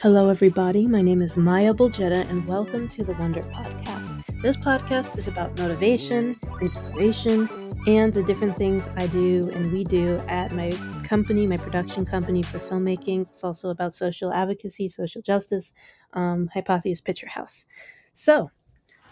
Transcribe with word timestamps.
Hello, 0.00 0.28
everybody. 0.28 0.86
My 0.86 1.02
name 1.02 1.20
is 1.20 1.36
Maia 1.36 1.74
Buljetta, 1.74 2.24
and 2.30 2.46
welcome 2.46 2.86
to 2.88 3.02
the 3.02 3.14
Wonder 3.14 3.40
Podcast. 3.40 4.22
This 4.42 4.56
podcast 4.56 5.18
is 5.18 5.26
about 5.26 5.58
motivation, 5.58 6.38
inspiration, 6.62 7.48
and 7.88 8.14
the 8.14 8.22
different 8.22 8.56
things 8.56 8.88
I 8.96 9.08
do 9.08 9.50
and 9.52 9.72
we 9.72 9.82
do 9.82 10.18
at 10.28 10.52
my 10.52 10.70
company, 11.02 11.48
my 11.48 11.56
production 11.56 12.04
company 12.04 12.44
for 12.44 12.60
filmmaking. 12.60 13.22
It's 13.22 13.42
also 13.42 13.70
about 13.70 13.92
social 13.92 14.32
advocacy, 14.32 14.88
social 14.88 15.20
justice, 15.20 15.74
um, 16.12 16.48
Hypothesis 16.54 17.00
Picture 17.00 17.26
House. 17.26 17.66
So, 18.12 18.52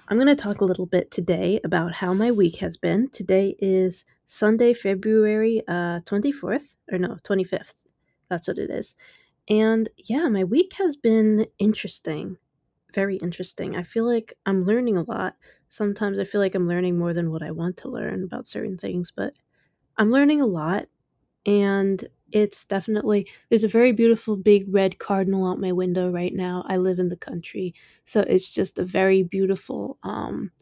I'm 0.07 0.19
going 0.19 0.29
to 0.29 0.37
talk 0.37 0.61
a 0.61 0.65
little 0.65 0.87
bit 0.87 1.11
today 1.11 1.59
about 1.65 1.95
how 1.95 2.15
my 2.15 2.31
week 2.31 2.59
has 2.59 2.77
been. 2.77 3.11
Today 3.11 3.57
is 3.59 4.05
Sunday, 4.25 4.73
February 4.73 5.65
uh, 5.67 5.99
24th, 6.03 6.77
or 6.93 6.99
no, 6.99 7.17
25th. 7.25 7.75
That's 8.29 8.47
what 8.47 8.59
it 8.59 8.71
is. 8.71 8.95
And 9.49 9.89
yeah, 9.97 10.29
my 10.29 10.45
week 10.45 10.75
has 10.75 10.97
been 10.97 11.47
interesting. 11.59 12.39
Very 12.95 13.17
interesting. 13.17 13.77
I 13.77 13.83
feel 13.83 14.07
like 14.07 14.35
I'm 14.47 14.65
learning 14.65 14.97
a 14.97 15.03
lot. 15.03 15.37
Sometimes 15.69 16.19
I 16.19 16.25
feel 16.25 16.41
like 16.41 16.55
I'm 16.55 16.69
learning 16.69 16.99
more 16.99 17.13
than 17.15 17.31
what 17.31 17.43
I 17.43 17.51
want 17.51 17.77
to 17.79 17.89
learn 17.89 18.25
about 18.25 18.47
certain 18.47 18.79
things, 18.79 19.13
but 19.15 19.37
I'm 19.99 20.11
learning 20.13 20.41
a 20.43 20.47
lot. 20.47 20.89
And 21.47 22.07
it's 22.33 22.65
definitely, 22.65 23.29
there's 23.51 23.65
a 23.65 23.69
very 23.69 23.93
beautiful 23.93 24.37
big 24.37 24.67
red 24.75 24.99
cardinal 24.99 25.47
out 25.49 25.61
my 25.61 25.73
window 25.73 26.11
right 26.11 26.35
now. 26.35 26.65
I 26.69 26.79
live 26.79 26.99
in 26.99 27.09
the 27.11 27.17
country. 27.17 27.75
So 28.05 28.21
it's 28.23 28.53
just 28.53 28.79
a 28.79 28.85
very 28.85 29.23
beautiful, 29.23 29.99
um, 30.03 30.53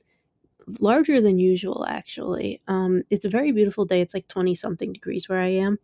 larger 0.80 1.20
than 1.20 1.38
usual 1.38 1.84
actually. 1.88 2.60
Um, 2.68 3.02
it's 3.10 3.24
a 3.24 3.28
very 3.28 3.52
beautiful 3.52 3.84
day. 3.84 4.00
It's 4.00 4.14
like 4.14 4.28
20 4.28 4.54
something 4.54 4.92
degrees 4.92 5.28
where 5.28 5.40
I 5.40 5.48
am 5.48 5.78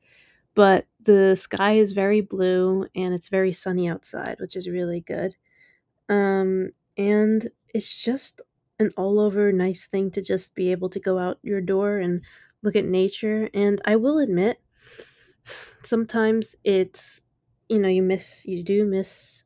but 0.55 0.87
the 1.01 1.37
sky 1.37 1.75
is 1.75 1.93
very 1.93 2.21
blue 2.21 2.87
and 2.95 3.15
it's 3.15 3.29
very 3.29 3.53
sunny 3.53 3.89
outside, 3.89 4.37
which 4.41 4.57
is 4.57 4.69
really 4.69 5.01
good. 5.01 5.37
Um, 6.09 6.71
and 6.97 7.51
it's 7.75 8.05
just 8.05 8.41
an 8.79 8.93
all 8.97 9.21
over 9.21 9.53
nice 9.53 9.87
thing 9.87 10.11
to 10.13 10.23
just 10.23 10.55
be 10.55 10.71
able 10.73 10.91
to 10.91 11.01
go 11.01 11.19
out 11.19 11.39
your 11.43 11.61
door 11.61 11.99
and 11.99 12.25
look 12.63 12.77
at 12.77 12.85
nature. 12.85 13.51
And 13.55 13.81
I 13.85 13.97
will 13.97 14.19
admit, 14.19 14.61
sometimes 15.85 16.57
it's, 16.65 17.23
you 17.69 17.79
know, 17.79 17.89
you 17.89 18.03
miss, 18.03 18.45
you 18.47 18.63
do 18.63 18.85
miss 18.85 19.45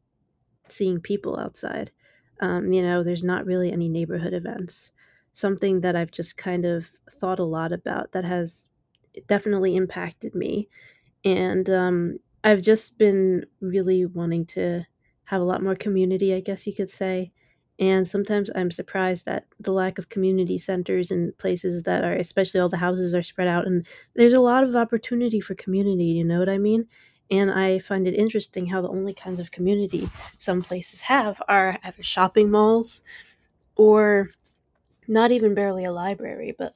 seeing 0.68 1.00
people 1.00 1.38
outside. 1.38 1.92
Um, 2.40 2.72
you 2.72 2.82
know, 2.82 3.02
there's 3.04 3.24
not 3.24 3.46
really 3.46 3.72
any 3.72 3.88
neighborhood 3.88 4.34
events. 4.34 4.92
Something 5.32 5.82
that 5.82 5.96
I've 5.96 6.12
just 6.12 6.36
kind 6.36 6.64
of 6.64 6.86
thought 7.10 7.38
a 7.40 7.44
lot 7.44 7.72
about 7.72 8.12
that 8.12 8.24
has 8.24 8.68
definitely 9.28 9.76
impacted 9.76 10.34
me 10.34 10.68
and 11.24 11.68
um, 11.70 12.18
I've 12.42 12.62
just 12.62 12.98
been 12.98 13.46
really 13.60 14.06
wanting 14.06 14.46
to 14.46 14.84
have 15.24 15.40
a 15.40 15.44
lot 15.44 15.62
more 15.62 15.74
community, 15.74 16.34
I 16.34 16.40
guess 16.40 16.66
you 16.66 16.74
could 16.74 16.90
say. 16.90 17.32
And 17.78 18.08
sometimes 18.08 18.50
I'm 18.54 18.70
surprised 18.70 19.26
at 19.26 19.46
the 19.58 19.72
lack 19.72 19.98
of 19.98 20.08
community 20.08 20.58
centers 20.58 21.10
and 21.10 21.36
places 21.38 21.82
that 21.84 22.04
are, 22.04 22.14
especially 22.14 22.60
all 22.60 22.68
the 22.68 22.76
houses 22.76 23.14
are 23.14 23.22
spread 23.22 23.48
out, 23.48 23.66
and 23.66 23.84
there's 24.14 24.32
a 24.32 24.40
lot 24.40 24.62
of 24.62 24.76
opportunity 24.76 25.40
for 25.40 25.54
community. 25.54 26.04
You 26.04 26.24
know 26.24 26.38
what 26.38 26.48
I 26.48 26.58
mean? 26.58 26.86
And 27.30 27.50
I 27.50 27.78
find 27.80 28.06
it 28.06 28.14
interesting 28.14 28.66
how 28.66 28.82
the 28.82 28.90
only 28.90 29.14
kinds 29.14 29.40
of 29.40 29.50
community 29.50 30.08
some 30.38 30.62
places 30.62 31.00
have 31.00 31.42
are 31.48 31.78
either 31.82 32.02
shopping 32.02 32.50
malls 32.50 33.00
or 33.76 34.28
not 35.08 35.32
even 35.32 35.54
barely 35.54 35.84
a 35.84 35.92
library, 35.92 36.54
but 36.56 36.74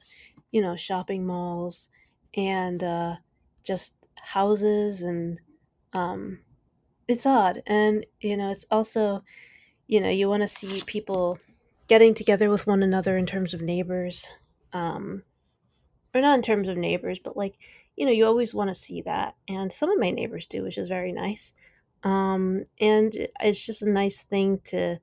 you 0.51 0.61
know, 0.61 0.75
shopping 0.75 1.25
malls 1.25 1.89
and 2.35 2.83
uh, 2.83 3.15
just 3.63 3.93
houses 4.21 5.01
and 5.01 5.39
um 5.93 6.39
it's 7.07 7.25
odd. 7.25 7.61
And 7.67 8.05
you 8.21 8.37
know 8.37 8.51
it's 8.51 8.65
also 8.71 9.23
you 9.87 9.99
know 10.01 10.09
you 10.09 10.29
want 10.29 10.41
to 10.41 10.47
see 10.47 10.81
people 10.85 11.39
getting 11.87 12.13
together 12.13 12.49
with 12.49 12.67
one 12.67 12.83
another 12.83 13.17
in 13.17 13.25
terms 13.25 13.53
of 13.53 13.61
neighbors 13.61 14.27
um 14.73 15.23
or 16.13 16.21
not 16.21 16.35
in 16.35 16.43
terms 16.43 16.67
of 16.67 16.77
neighbors 16.77 17.17
but 17.17 17.35
like 17.35 17.55
you 17.95 18.05
know 18.05 18.11
you 18.11 18.25
always 18.25 18.53
want 18.53 18.69
to 18.69 18.75
see 18.75 19.01
that. 19.01 19.35
And 19.47 19.71
some 19.71 19.89
of 19.91 19.99
my 19.99 20.11
neighbors 20.11 20.45
do 20.45 20.63
which 20.63 20.77
is 20.77 20.87
very 20.87 21.11
nice. 21.11 21.53
Um 22.03 22.63
and 22.79 23.13
it's 23.41 23.65
just 23.65 23.81
a 23.81 23.89
nice 23.89 24.23
thing 24.23 24.59
to 24.65 24.97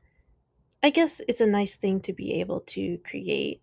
i 0.82 0.90
guess 0.90 1.20
it's 1.28 1.40
a 1.40 1.46
nice 1.46 1.76
thing 1.76 2.00
to 2.00 2.12
be 2.12 2.40
able 2.40 2.60
to 2.60 2.98
create 2.98 3.60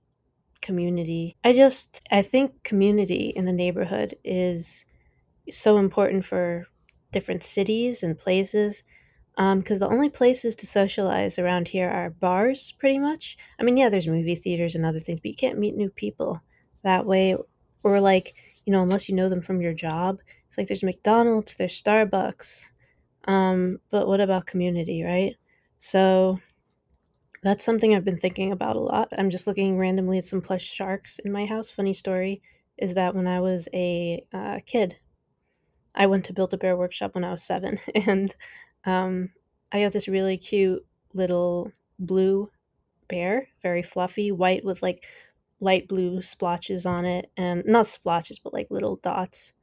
community. 0.62 1.36
I 1.44 1.54
just 1.54 2.02
i 2.12 2.22
think 2.22 2.64
community 2.64 3.34
in 3.36 3.48
a 3.48 3.54
neighborhood 3.54 4.16
is 4.24 4.86
so 5.52 5.78
important 5.78 6.26
for 6.26 6.66
different 7.12 7.44
cities 7.44 8.04
and 8.04 8.18
places 8.18 8.84
because 9.36 9.82
um, 9.82 9.90
the 9.90 9.90
only 9.90 10.10
places 10.10 10.56
to 10.56 10.68
socialize 10.68 11.40
around 11.40 11.68
here 11.68 11.90
are 11.90 12.10
bars 12.12 12.72
pretty 12.74 13.00
much. 13.00 13.38
I 13.60 13.64
mean 13.64 13.78
yeah 13.78 13.90
there's 13.90 14.08
movie 14.08 14.36
theaters 14.36 14.76
and 14.76 14.86
other 14.86 15.00
things 15.00 15.20
but 15.20 15.32
you 15.32 15.36
can't 15.36 15.60
meet 15.60 15.76
new 15.76 15.90
people 15.90 16.42
that 16.84 17.06
way 17.06 17.36
or 17.84 18.00
like 18.00 18.36
you 18.66 18.72
know 18.72 18.84
unless 18.84 19.10
you 19.10 19.16
know 19.16 19.30
them 19.30 19.42
from 19.42 19.62
your 19.62 19.74
job. 19.74 20.20
It's 20.48 20.58
like 20.58 20.68
there's 20.68 20.84
mcdonald's 20.84 21.56
there's 21.56 21.82
starbucks 21.82 22.72
um, 23.26 23.80
but 23.90 24.08
what 24.08 24.22
about 24.22 24.46
community 24.46 25.04
right? 25.04 25.36
So 25.78 26.40
that's 27.42 27.64
something 27.64 27.94
i've 27.94 28.06
been 28.06 28.20
thinking 28.20 28.52
about 28.52 28.76
a 28.76 28.80
lot. 28.80 29.10
I'm 29.18 29.30
just 29.30 29.48
looking 29.48 29.78
randomly 29.78 30.18
at 30.18 30.26
some 30.26 30.42
plush 30.42 30.64
sharks 30.64 31.20
in 31.20 31.32
my 31.32 31.46
house. 31.46 31.70
Funny 31.70 31.94
story 31.94 32.42
is 32.78 32.94
that 32.96 33.14
when 33.16 33.28
i 33.28 33.40
was 33.40 33.68
a 33.74 34.26
uh, 34.34 34.60
kid 34.66 34.98
I 35.96 36.08
went 36.08 36.26
to 36.26 36.34
Build 36.34 36.54
a 36.54 36.58
Bear 36.58 36.76
Workshop 36.78 37.16
when 37.16 37.24
I 37.24 37.32
was 37.32 37.44
seven, 37.44 37.80
and 37.96 38.34
um, 38.86 39.30
I 39.72 39.82
got 39.82 39.92
this 39.94 40.08
really 40.08 40.38
cute 40.38 40.86
little 41.14 41.72
blue 42.00 42.50
bear, 43.08 43.48
very 43.62 43.84
fluffy, 43.84 44.32
white 44.32 44.66
with 44.66 44.82
like 44.82 45.06
light 45.60 45.88
blue 45.88 46.22
splotches 46.22 46.86
on 46.86 47.06
it, 47.06 47.32
and 47.38 47.64
not 47.66 47.88
splotches, 47.88 48.40
but 48.40 48.54
like 48.54 48.68
little 48.72 48.98
dots. 48.98 49.54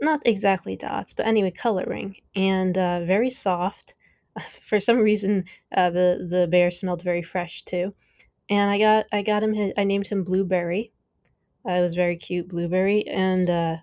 Not 0.00 0.22
exactly 0.26 0.76
dots, 0.76 1.12
but 1.12 1.26
anyway, 1.26 1.50
coloring, 1.50 2.16
and 2.34 2.76
uh, 2.76 3.04
very 3.04 3.30
soft. 3.30 3.94
For 4.50 4.80
some 4.80 4.98
reason, 4.98 5.44
uh, 5.76 5.90
the 5.90 6.26
the 6.28 6.46
bear 6.48 6.70
smelled 6.70 7.02
very 7.02 7.22
fresh 7.22 7.62
too, 7.62 7.94
and 8.50 8.70
I 8.70 8.78
got 8.78 9.06
I 9.12 9.22
got 9.22 9.42
him. 9.42 9.72
I 9.76 9.84
named 9.84 10.08
him 10.08 10.24
Blueberry. 10.24 10.92
Uh, 11.66 11.72
it 11.74 11.80
was 11.80 11.94
very 11.94 12.16
cute, 12.16 12.48
Blueberry, 12.48 13.06
and 13.08 13.48
uh, 13.48 13.76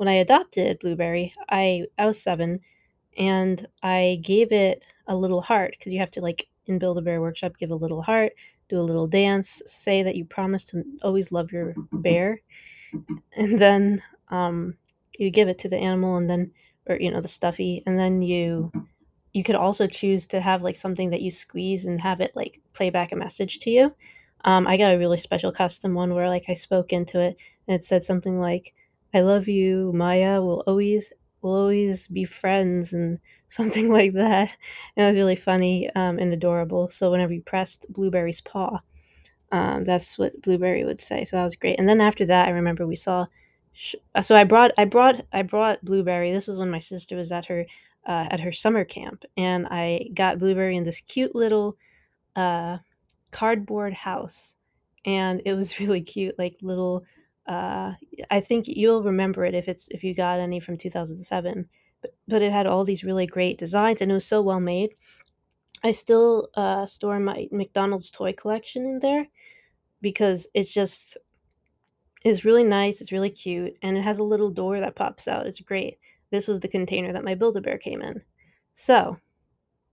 when 0.00 0.08
I 0.08 0.14
adopted 0.14 0.78
Blueberry, 0.78 1.34
I 1.50 1.84
I 1.98 2.06
was 2.06 2.22
seven, 2.22 2.60
and 3.18 3.68
I 3.82 4.18
gave 4.22 4.50
it 4.50 4.86
a 5.06 5.14
little 5.14 5.42
heart 5.42 5.72
because 5.72 5.92
you 5.92 5.98
have 5.98 6.10
to 6.12 6.22
like 6.22 6.48
in 6.64 6.78
Build 6.78 6.96
a 6.96 7.02
Bear 7.02 7.20
Workshop 7.20 7.58
give 7.58 7.70
a 7.70 7.74
little 7.74 8.00
heart, 8.00 8.32
do 8.70 8.80
a 8.80 8.88
little 8.90 9.06
dance, 9.06 9.60
say 9.66 10.02
that 10.02 10.16
you 10.16 10.24
promise 10.24 10.64
to 10.66 10.82
always 11.02 11.32
love 11.32 11.52
your 11.52 11.74
bear, 11.92 12.40
and 13.36 13.58
then 13.58 14.02
um, 14.28 14.74
you 15.18 15.30
give 15.30 15.48
it 15.48 15.58
to 15.58 15.68
the 15.68 15.76
animal, 15.76 16.16
and 16.16 16.30
then 16.30 16.50
or 16.86 16.96
you 16.96 17.10
know 17.10 17.20
the 17.20 17.28
stuffy, 17.28 17.82
and 17.84 17.98
then 17.98 18.22
you 18.22 18.72
you 19.34 19.44
could 19.44 19.54
also 19.54 19.86
choose 19.86 20.24
to 20.28 20.40
have 20.40 20.62
like 20.62 20.76
something 20.76 21.10
that 21.10 21.20
you 21.20 21.30
squeeze 21.30 21.84
and 21.84 22.00
have 22.00 22.22
it 22.22 22.34
like 22.34 22.58
play 22.72 22.88
back 22.88 23.12
a 23.12 23.16
message 23.16 23.58
to 23.58 23.70
you. 23.70 23.94
Um, 24.46 24.66
I 24.66 24.78
got 24.78 24.94
a 24.94 24.98
really 24.98 25.18
special 25.18 25.52
custom 25.52 25.92
one 25.92 26.14
where 26.14 26.30
like 26.30 26.46
I 26.48 26.54
spoke 26.54 26.90
into 26.90 27.20
it 27.20 27.36
and 27.68 27.74
it 27.74 27.84
said 27.84 28.02
something 28.02 28.40
like 28.40 28.72
I 29.14 29.20
love 29.20 29.48
you, 29.48 29.92
Maia. 29.94 30.40
We'll 30.42 30.62
always 30.66 31.12
we'll 31.42 31.54
always 31.54 32.06
be 32.08 32.24
friends 32.24 32.92
and 32.92 33.18
something 33.48 33.88
like 33.90 34.12
that. 34.14 34.50
And 34.96 35.04
it 35.04 35.08
was 35.08 35.16
really 35.16 35.36
funny 35.36 35.90
um, 35.94 36.18
and 36.18 36.32
adorable. 36.32 36.88
So 36.88 37.10
whenever 37.10 37.32
you 37.32 37.42
pressed 37.42 37.86
Blueberry's 37.90 38.40
paw, 38.40 38.80
um, 39.52 39.84
that's 39.84 40.18
what 40.18 40.40
Blueberry 40.42 40.84
would 40.84 41.00
say. 41.00 41.24
So 41.24 41.36
that 41.36 41.44
was 41.44 41.56
great. 41.56 41.78
And 41.78 41.88
then 41.88 42.00
after 42.00 42.24
that, 42.26 42.48
I 42.48 42.52
remember 42.52 42.86
we 42.86 42.96
saw. 42.96 43.26
Sh- 43.72 43.96
uh, 44.14 44.22
so 44.22 44.36
I 44.36 44.44
brought 44.44 44.72
I 44.78 44.84
brought 44.84 45.24
I 45.32 45.42
brought 45.42 45.84
Blueberry. 45.84 46.32
This 46.32 46.46
was 46.46 46.58
when 46.58 46.70
my 46.70 46.80
sister 46.80 47.16
was 47.16 47.32
at 47.32 47.46
her 47.46 47.66
uh, 48.06 48.28
at 48.30 48.40
her 48.40 48.52
summer 48.52 48.84
camp, 48.84 49.24
and 49.36 49.66
I 49.70 50.08
got 50.14 50.38
Blueberry 50.38 50.76
in 50.76 50.84
this 50.84 51.00
cute 51.00 51.34
little 51.34 51.76
uh, 52.36 52.78
cardboard 53.30 53.92
house, 53.94 54.56
and 55.04 55.42
it 55.44 55.54
was 55.54 55.78
really 55.80 56.00
cute, 56.02 56.38
like 56.38 56.56
little 56.62 57.04
uh, 57.46 57.92
I 58.30 58.40
think 58.40 58.66
you'll 58.68 59.02
remember 59.02 59.44
it 59.44 59.54
if 59.54 59.68
it's 59.68 59.88
if 59.88 60.04
you 60.04 60.14
got 60.14 60.40
any 60.40 60.60
from 60.60 60.76
2007. 60.76 61.68
But, 62.02 62.14
but 62.28 62.42
it 62.42 62.52
had 62.52 62.66
all 62.66 62.84
these 62.84 63.04
really 63.04 63.26
great 63.26 63.58
designs 63.58 64.00
and 64.00 64.10
it 64.10 64.14
was 64.14 64.24
so 64.24 64.40
well 64.40 64.60
made. 64.60 64.94
I 65.82 65.92
still 65.92 66.48
uh, 66.54 66.86
store 66.86 67.18
my 67.20 67.48
McDonald's 67.50 68.10
toy 68.10 68.32
collection 68.32 68.86
in 68.86 69.00
there 69.00 69.26
because 70.00 70.46
it's 70.54 70.72
just 70.72 71.16
it's 72.22 72.44
really 72.44 72.64
nice. 72.64 73.00
It's 73.00 73.12
really 73.12 73.30
cute, 73.30 73.74
and 73.82 73.96
it 73.96 74.02
has 74.02 74.18
a 74.18 74.24
little 74.24 74.50
door 74.50 74.80
that 74.80 74.96
pops 74.96 75.26
out. 75.26 75.46
It's 75.46 75.60
great. 75.60 75.98
This 76.30 76.46
was 76.46 76.60
the 76.60 76.68
container 76.68 77.12
that 77.12 77.24
my 77.24 77.34
Build 77.34 77.56
a 77.56 77.60
Bear 77.60 77.78
came 77.78 78.02
in. 78.02 78.22
So 78.74 79.18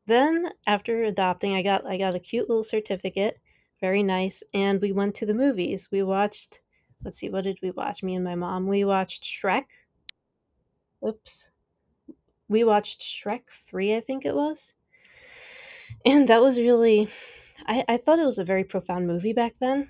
then 0.08 0.50
after 0.66 1.04
adopting, 1.04 1.56
I 1.56 1.62
got 1.62 1.86
I 1.86 1.98
got 1.98 2.16
a 2.16 2.20
cute 2.20 2.50
little 2.50 2.64
certificate, 2.64 3.40
very 3.80 4.04
nice, 4.04 4.44
and 4.54 4.82
we 4.82 4.92
went 4.92 5.16
to 5.16 5.26
the 5.26 5.34
movies. 5.34 5.88
We 5.92 6.04
watched 6.04 6.62
let's 7.04 7.18
see, 7.18 7.30
what 7.30 7.44
did 7.44 7.60
we 7.62 7.72
watch? 7.72 8.04
Me 8.04 8.16
and 8.16 8.24
my 8.24 8.36
mom. 8.36 8.68
We 8.68 8.84
watched 8.84 9.24
Shrek. 9.24 9.66
Oops. 11.06 11.50
We 12.50 12.64
watched 12.64 13.02
Shrek 13.02 13.44
3, 13.50 13.96
I 13.96 14.00
think 14.00 14.26
it 14.26 14.36
was. 14.36 14.74
And 16.06 16.28
that 16.28 16.42
was 16.42 16.58
really, 16.58 17.10
I, 17.66 17.84
I 17.88 17.98
thought 17.98 18.20
it 18.20 18.26
was 18.26 18.40
a 18.40 18.46
very 18.46 18.64
profound 18.64 19.08
movie 19.08 19.34
back 19.34 19.56
then. 19.60 19.90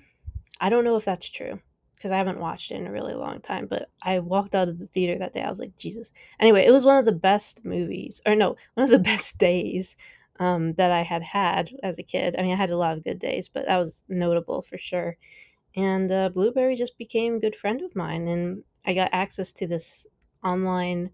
I 0.60 0.68
don't 0.68 0.84
know 0.84 0.96
if 0.96 1.04
that's 1.04 1.28
true 1.28 1.60
because 1.94 2.10
I 2.10 2.16
haven't 2.16 2.38
watched 2.38 2.70
it 2.70 2.76
in 2.76 2.86
a 2.86 2.92
really 2.92 3.14
long 3.14 3.40
time, 3.40 3.66
but 3.66 3.90
I 4.02 4.20
walked 4.20 4.54
out 4.54 4.68
of 4.68 4.78
the 4.78 4.86
theater 4.86 5.18
that 5.18 5.34
day. 5.34 5.42
I 5.42 5.48
was 5.48 5.58
like, 5.58 5.76
Jesus. 5.76 6.12
Anyway, 6.38 6.64
it 6.64 6.72
was 6.72 6.84
one 6.84 6.98
of 6.98 7.04
the 7.04 7.12
best 7.12 7.64
movies, 7.64 8.20
or 8.24 8.34
no, 8.34 8.56
one 8.74 8.84
of 8.84 8.90
the 8.90 8.98
best 8.98 9.38
days 9.38 9.96
um, 10.38 10.74
that 10.74 10.92
I 10.92 11.02
had 11.02 11.22
had 11.22 11.70
as 11.82 11.98
a 11.98 12.04
kid. 12.04 12.36
I 12.38 12.42
mean, 12.42 12.52
I 12.52 12.56
had 12.56 12.70
a 12.70 12.76
lot 12.76 12.96
of 12.96 13.04
good 13.04 13.18
days, 13.18 13.48
but 13.48 13.66
that 13.66 13.78
was 13.78 14.04
notable 14.08 14.62
for 14.62 14.78
sure. 14.78 15.16
And 15.78 16.10
uh, 16.10 16.28
Blueberry 16.30 16.74
just 16.74 16.98
became 16.98 17.36
a 17.36 17.38
good 17.40 17.54
friend 17.54 17.82
of 17.82 17.94
mine, 17.94 18.26
and 18.26 18.64
I 18.84 18.94
got 18.94 19.10
access 19.12 19.52
to 19.52 19.66
this 19.68 20.08
online 20.42 21.10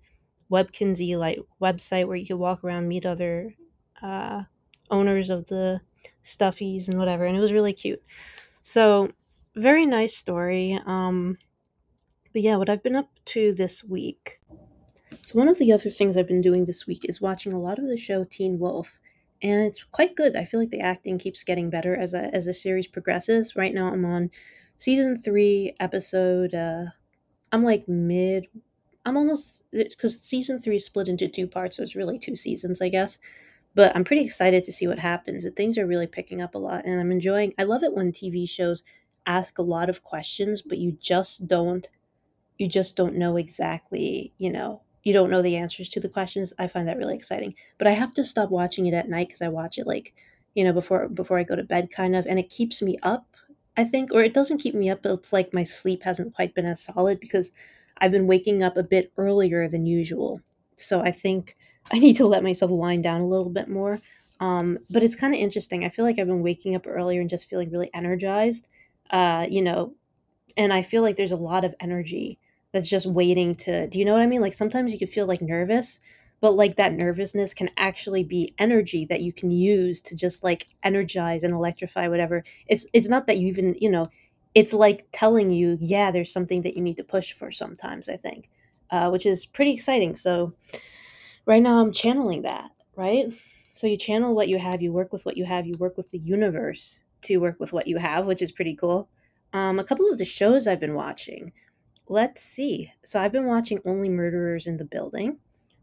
Webkinzy 0.50 1.18
like 1.18 1.38
website 1.60 2.06
where 2.06 2.16
you 2.16 2.26
could 2.26 2.38
walk 2.38 2.64
around, 2.64 2.88
meet 2.88 3.04
other 3.04 3.54
uh, 4.00 4.44
owners 4.90 5.28
of 5.28 5.44
the 5.48 5.82
stuffies 6.22 6.88
and 6.88 6.98
whatever, 6.98 7.26
and 7.26 7.36
it 7.36 7.40
was 7.40 7.52
really 7.52 7.74
cute. 7.74 8.02
So, 8.62 9.12
very 9.54 9.84
nice 9.84 10.16
story. 10.16 10.80
Um, 10.86 11.36
but 12.32 12.40
yeah, 12.40 12.56
what 12.56 12.70
I've 12.70 12.82
been 12.82 12.96
up 12.96 13.10
to 13.26 13.52
this 13.52 13.84
week. 13.84 14.40
So, 15.24 15.38
one 15.38 15.48
of 15.48 15.58
the 15.58 15.72
other 15.72 15.90
things 15.90 16.16
I've 16.16 16.26
been 16.26 16.40
doing 16.40 16.64
this 16.64 16.86
week 16.86 17.04
is 17.06 17.20
watching 17.20 17.52
a 17.52 17.60
lot 17.60 17.78
of 17.78 17.86
the 17.86 17.98
show 17.98 18.24
Teen 18.24 18.58
Wolf, 18.58 18.98
and 19.44 19.60
it's 19.60 19.84
quite 19.84 20.16
good. 20.16 20.34
I 20.34 20.44
feel 20.44 20.58
like 20.58 20.70
the 20.70 20.80
acting 20.80 21.18
keeps 21.18 21.44
getting 21.44 21.70
better 21.70 21.94
as 21.94 22.14
a, 22.14 22.34
as 22.34 22.46
the 22.46 22.54
series 22.54 22.88
progresses. 22.88 23.54
Right 23.54 23.72
now, 23.72 23.92
I'm 23.92 24.04
on 24.04 24.30
season 24.76 25.16
three, 25.16 25.76
episode. 25.78 26.54
Uh, 26.54 26.86
I'm 27.52 27.62
like 27.62 27.86
mid. 27.86 28.46
I'm 29.06 29.16
almost 29.16 29.62
because 29.70 30.18
season 30.20 30.60
three 30.60 30.80
split 30.80 31.08
into 31.08 31.28
two 31.28 31.46
parts, 31.46 31.76
so 31.76 31.84
it's 31.84 31.94
really 31.94 32.18
two 32.18 32.34
seasons, 32.34 32.82
I 32.82 32.88
guess 32.88 33.18
but 33.74 33.94
I'm 33.94 34.04
pretty 34.04 34.22
excited 34.24 34.64
to 34.64 34.72
see 34.72 34.86
what 34.86 34.98
happens. 34.98 35.44
And 35.44 35.54
Things 35.54 35.78
are 35.78 35.86
really 35.86 36.06
picking 36.06 36.40
up 36.40 36.54
a 36.54 36.58
lot, 36.58 36.84
and 36.84 37.00
I'm 37.00 37.12
enjoying. 37.12 37.54
I 37.58 37.64
love 37.64 37.82
it 37.82 37.92
when 37.92 38.12
TV 38.12 38.48
shows 38.48 38.82
ask 39.26 39.58
a 39.58 39.62
lot 39.62 39.90
of 39.90 40.04
questions, 40.04 40.62
but 40.62 40.78
you 40.78 40.96
just 41.00 41.46
don't, 41.46 41.88
you 42.58 42.68
just 42.68 42.96
don't 42.96 43.16
know 43.16 43.36
exactly. 43.36 44.32
You 44.38 44.52
know, 44.52 44.82
you 45.04 45.12
don't 45.12 45.30
know 45.30 45.42
the 45.42 45.56
answers 45.56 45.88
to 45.90 46.00
the 46.00 46.08
questions. 46.08 46.52
I 46.58 46.66
find 46.66 46.88
that 46.88 46.96
really 46.96 47.14
exciting. 47.14 47.54
But 47.78 47.86
I 47.86 47.92
have 47.92 48.14
to 48.14 48.24
stop 48.24 48.50
watching 48.50 48.86
it 48.86 48.94
at 48.94 49.08
night 49.08 49.28
because 49.28 49.42
I 49.42 49.48
watch 49.48 49.78
it 49.78 49.86
like, 49.86 50.14
you 50.54 50.64
know, 50.64 50.72
before 50.72 51.08
before 51.08 51.38
I 51.38 51.44
go 51.44 51.56
to 51.56 51.62
bed, 51.62 51.90
kind 51.90 52.16
of, 52.16 52.26
and 52.26 52.38
it 52.38 52.50
keeps 52.50 52.82
me 52.82 52.98
up. 53.02 53.26
I 53.76 53.84
think, 53.84 54.12
or 54.12 54.22
it 54.22 54.34
doesn't 54.34 54.58
keep 54.58 54.74
me 54.74 54.88
up, 54.88 55.02
but 55.02 55.12
it's 55.12 55.32
like 55.32 55.52
my 55.52 55.64
sleep 55.64 56.02
hasn't 56.04 56.34
quite 56.34 56.54
been 56.54 56.66
as 56.66 56.80
solid 56.80 57.18
because 57.20 57.50
I've 57.98 58.12
been 58.12 58.26
waking 58.26 58.62
up 58.62 58.76
a 58.76 58.82
bit 58.82 59.12
earlier 59.16 59.68
than 59.68 59.84
usual. 59.84 60.40
So 60.76 61.00
I 61.00 61.10
think 61.10 61.56
I 61.92 61.98
need 61.98 62.16
to 62.16 62.26
let 62.26 62.42
myself 62.42 62.70
wind 62.70 63.02
down 63.02 63.20
a 63.20 63.28
little 63.28 63.50
bit 63.50 63.68
more. 63.68 63.98
Um, 64.40 64.78
but 64.90 65.02
it's 65.02 65.14
kind 65.14 65.34
of 65.34 65.40
interesting. 65.40 65.84
I 65.84 65.88
feel 65.88 66.04
like 66.04 66.18
I've 66.18 66.26
been 66.26 66.42
waking 66.42 66.74
up 66.74 66.86
earlier 66.86 67.20
and 67.20 67.30
just 67.30 67.48
feeling 67.48 67.70
really 67.70 67.90
energized. 67.94 68.68
Uh, 69.10 69.46
you 69.48 69.62
know, 69.62 69.94
and 70.56 70.72
I 70.72 70.82
feel 70.82 71.02
like 71.02 71.16
there's 71.16 71.32
a 71.32 71.36
lot 71.36 71.64
of 71.64 71.74
energy 71.80 72.38
that's 72.74 72.88
just 72.88 73.06
waiting 73.06 73.54
to. 73.54 73.86
Do 73.86 74.00
you 74.00 74.04
know 74.04 74.12
what 74.14 74.22
I 74.22 74.26
mean? 74.26 74.40
Like 74.40 74.52
sometimes 74.52 74.92
you 74.92 74.98
can 74.98 75.06
feel 75.06 75.26
like 75.26 75.40
nervous, 75.40 76.00
but 76.40 76.56
like 76.56 76.74
that 76.74 76.92
nervousness 76.92 77.54
can 77.54 77.70
actually 77.76 78.24
be 78.24 78.52
energy 78.58 79.06
that 79.06 79.20
you 79.22 79.32
can 79.32 79.52
use 79.52 80.02
to 80.02 80.16
just 80.16 80.42
like 80.42 80.66
energize 80.82 81.44
and 81.44 81.54
electrify 81.54 82.08
whatever. 82.08 82.42
It's 82.66 82.84
it's 82.92 83.08
not 83.08 83.28
that 83.28 83.38
you 83.38 83.46
even 83.46 83.76
you 83.80 83.88
know. 83.88 84.08
It's 84.56 84.72
like 84.72 85.06
telling 85.12 85.50
you, 85.50 85.78
yeah, 85.80 86.10
there's 86.10 86.32
something 86.32 86.62
that 86.62 86.74
you 86.74 86.82
need 86.82 86.96
to 86.96 87.04
push 87.04 87.32
for. 87.32 87.52
Sometimes 87.52 88.08
I 88.08 88.16
think, 88.16 88.50
uh, 88.90 89.08
which 89.08 89.24
is 89.24 89.46
pretty 89.46 89.70
exciting. 89.72 90.16
So 90.16 90.54
right 91.46 91.62
now 91.62 91.80
I'm 91.80 91.92
channeling 91.92 92.42
that, 92.42 92.72
right? 92.96 93.32
So 93.70 93.86
you 93.86 93.96
channel 93.96 94.34
what 94.34 94.48
you 94.48 94.58
have, 94.58 94.82
you 94.82 94.92
work 94.92 95.12
with 95.12 95.24
what 95.24 95.36
you 95.36 95.44
have, 95.44 95.64
you 95.64 95.74
work 95.78 95.96
with 95.96 96.10
the 96.10 96.18
universe 96.18 97.04
to 97.22 97.36
work 97.38 97.60
with 97.60 97.72
what 97.72 97.86
you 97.86 97.98
have, 97.98 98.26
which 98.26 98.42
is 98.42 98.50
pretty 98.52 98.74
cool. 98.74 99.08
Um, 99.52 99.78
a 99.78 99.84
couple 99.84 100.10
of 100.10 100.18
the 100.18 100.24
shows 100.24 100.66
I've 100.66 100.80
been 100.80 100.94
watching. 100.94 101.52
Let's 102.08 102.42
see. 102.42 102.92
So 103.04 103.20
I've 103.20 103.32
been 103.32 103.46
watching 103.46 103.80
Only 103.84 104.08
Murderers 104.08 104.66
in 104.66 104.76
the 104.76 104.84
Building, 104.84 105.38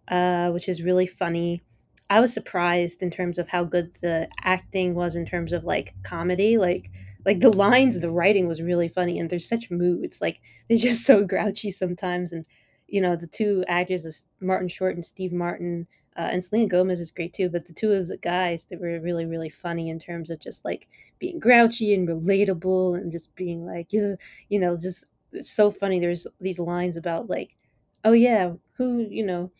uh, 0.08 0.52
which 0.52 0.70
is 0.70 0.84
really 0.84 1.08
funny. 1.08 1.62
I 2.10 2.20
was 2.20 2.34
surprised 2.34 3.02
in 3.02 3.10
terms 3.10 3.38
of 3.40 3.48
how 3.50 3.64
good 3.64 3.94
the 4.02 4.30
acting 4.44 4.94
was 4.94 5.16
in 5.16 5.26
terms 5.26 5.52
of 5.54 5.64
like 5.64 5.96
comedy. 6.04 6.58
Like 6.58 6.92
like 7.26 7.40
the 7.40 7.52
lines, 7.52 8.00
the 8.00 8.12
writing 8.12 8.48
was 8.48 8.62
really 8.62 8.88
funny, 8.90 9.18
and 9.20 9.30
there's 9.30 9.48
such 9.48 9.72
moods. 9.72 10.22
Like 10.22 10.42
they're 10.68 10.78
just 10.78 11.06
so 11.06 11.24
grouchy 11.26 11.72
sometimes, 11.72 12.34
and 12.34 12.46
you 12.88 13.02
know 13.02 13.16
the 13.16 13.28
two 13.28 13.64
actors, 13.68 14.06
is 14.06 14.28
Martin 14.40 14.68
Short 14.68 14.96
and 14.96 15.06
Steve 15.06 15.32
Martin, 15.34 15.88
uh, 16.18 16.30
and 16.32 16.44
Selena 16.44 16.68
Gomez 16.68 17.00
is 17.00 17.12
great 17.12 17.34
too. 17.34 17.50
But 17.50 17.66
the 17.66 17.74
two 17.74 17.92
of 17.94 18.08
the 18.08 18.18
guys 18.18 18.66
that 18.66 18.80
were 18.80 19.00
really 19.00 19.26
really 19.26 19.50
funny 19.50 19.90
in 19.90 20.00
terms 20.00 20.30
of 20.30 20.40
just 20.40 20.66
like 20.66 20.88
being 21.20 21.40
grouchy 21.40 21.94
and 21.96 22.08
relatable, 22.08 22.98
and 22.98 23.12
just 23.12 23.34
being 23.36 23.66
like 23.66 23.92
you 23.94 24.18
you 24.50 24.60
know 24.60 24.78
just 24.78 25.06
it's 25.34 25.52
so 25.52 25.72
funny. 25.72 26.00
There's 26.00 26.28
these 26.40 26.60
lines 26.60 26.98
about 26.98 27.30
like, 27.30 27.56
oh 28.04 28.14
yeah, 28.14 28.54
who 28.78 29.08
you 29.10 29.26
know. 29.26 29.52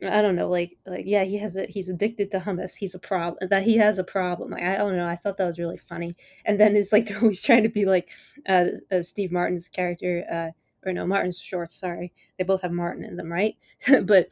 I 0.00 0.22
don't 0.22 0.36
know, 0.36 0.48
like, 0.48 0.78
like 0.86 1.06
yeah, 1.06 1.24
he 1.24 1.38
has 1.38 1.56
a 1.56 1.66
he's 1.66 1.88
addicted 1.88 2.30
to 2.30 2.38
hummus. 2.38 2.76
He's 2.76 2.94
a 2.94 3.00
problem 3.00 3.48
that 3.50 3.64
he 3.64 3.76
has 3.78 3.98
a 3.98 4.04
problem. 4.04 4.52
Like 4.52 4.62
I 4.62 4.76
don't 4.76 4.96
know, 4.96 5.08
I 5.08 5.16
thought 5.16 5.36
that 5.38 5.46
was 5.46 5.58
really 5.58 5.76
funny. 5.76 6.14
And 6.44 6.58
then 6.58 6.76
it's 6.76 6.92
like 6.92 7.06
they're 7.08 7.18
always 7.18 7.42
trying 7.42 7.64
to 7.64 7.68
be 7.68 7.84
like 7.84 8.10
uh, 8.48 8.66
uh 8.92 9.02
Steve 9.02 9.32
Martin's 9.32 9.66
character, 9.66 10.24
uh, 10.30 10.88
or 10.88 10.92
no, 10.92 11.04
Martin 11.04 11.32
Short's. 11.32 11.74
Sorry, 11.74 12.12
they 12.38 12.44
both 12.44 12.62
have 12.62 12.70
Martin 12.70 13.02
in 13.02 13.16
them, 13.16 13.32
right? 13.32 13.56
but 14.04 14.28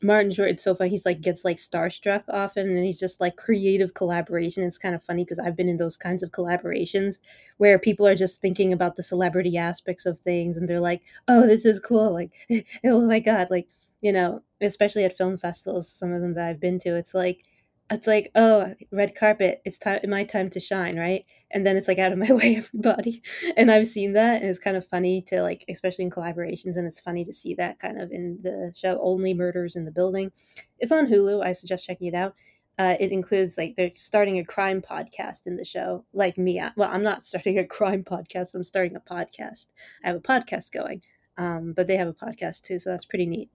Martin 0.00 0.30
Short, 0.30 0.50
it's 0.50 0.62
so 0.62 0.76
funny. 0.76 0.90
He's 0.90 1.04
like 1.04 1.20
gets 1.20 1.44
like 1.44 1.56
starstruck 1.56 2.22
often, 2.28 2.68
and 2.68 2.84
he's 2.84 3.00
just 3.00 3.20
like 3.20 3.36
creative 3.36 3.94
collaboration. 3.94 4.62
It's 4.62 4.78
kind 4.78 4.94
of 4.94 5.02
funny 5.02 5.24
because 5.24 5.40
I've 5.40 5.56
been 5.56 5.68
in 5.68 5.76
those 5.76 5.96
kinds 5.96 6.22
of 6.22 6.30
collaborations 6.30 7.18
where 7.56 7.78
people 7.80 8.06
are 8.06 8.14
just 8.14 8.40
thinking 8.40 8.72
about 8.72 8.94
the 8.94 9.02
celebrity 9.02 9.56
aspects 9.58 10.06
of 10.06 10.20
things, 10.20 10.56
and 10.56 10.68
they're 10.68 10.80
like, 10.80 11.02
"Oh, 11.26 11.46
this 11.48 11.66
is 11.66 11.80
cool!" 11.80 12.12
Like, 12.12 12.32
"Oh 12.84 13.00
my 13.06 13.18
god!" 13.18 13.48
Like, 13.50 13.66
you 14.00 14.12
know, 14.12 14.42
especially 14.60 15.04
at 15.04 15.16
film 15.16 15.36
festivals, 15.36 15.88
some 15.88 16.12
of 16.12 16.20
them 16.22 16.34
that 16.34 16.48
I've 16.48 16.60
been 16.60 16.78
to, 16.80 16.94
it's 16.96 17.14
like 17.14 17.42
it's 17.90 18.06
like, 18.06 18.30
oh, 18.34 18.74
red 18.92 19.14
carpet, 19.14 19.62
it's 19.64 19.78
time 19.78 20.00
my 20.08 20.24
time 20.24 20.50
to 20.50 20.60
shine, 20.60 20.98
right? 20.98 21.24
And 21.50 21.64
then 21.64 21.76
it's 21.76 21.88
like 21.88 21.98
out 21.98 22.12
of 22.12 22.18
my 22.18 22.32
way, 22.32 22.56
everybody. 22.56 23.22
And 23.56 23.70
I've 23.70 23.86
seen 23.86 24.12
that, 24.12 24.42
and 24.42 24.50
it's 24.50 24.58
kind 24.58 24.76
of 24.76 24.86
funny 24.86 25.22
to 25.28 25.42
like, 25.42 25.64
especially 25.68 26.04
in 26.04 26.10
collaborations, 26.10 26.76
and 26.76 26.86
it's 26.86 27.00
funny 27.00 27.24
to 27.24 27.32
see 27.32 27.54
that 27.54 27.78
kind 27.78 28.00
of 28.00 28.10
in 28.12 28.38
the 28.42 28.72
show 28.76 29.00
Only 29.02 29.32
Murders 29.34 29.76
in 29.76 29.84
the 29.84 29.90
Building. 29.90 30.30
It's 30.78 30.92
on 30.92 31.06
Hulu. 31.06 31.44
I 31.44 31.52
suggest 31.52 31.86
checking 31.86 32.08
it 32.08 32.14
out. 32.14 32.34
Uh, 32.78 32.94
it 33.00 33.10
includes 33.10 33.58
like 33.58 33.74
they're 33.74 33.90
starting 33.96 34.38
a 34.38 34.44
crime 34.44 34.80
podcast 34.80 35.46
in 35.46 35.56
the 35.56 35.64
show, 35.64 36.04
like 36.12 36.38
me. 36.38 36.62
Well, 36.76 36.90
I'm 36.92 37.02
not 37.02 37.24
starting 37.24 37.58
a 37.58 37.66
crime 37.66 38.04
podcast. 38.04 38.54
I'm 38.54 38.62
starting 38.62 38.96
a 38.96 39.00
podcast. 39.00 39.66
I 40.04 40.08
have 40.08 40.16
a 40.16 40.20
podcast 40.20 40.70
going, 40.72 41.02
um, 41.38 41.72
but 41.74 41.86
they 41.86 41.96
have 41.96 42.08
a 42.08 42.12
podcast 42.12 42.62
too, 42.62 42.78
so 42.78 42.90
that's 42.90 43.06
pretty 43.06 43.26
neat. 43.26 43.50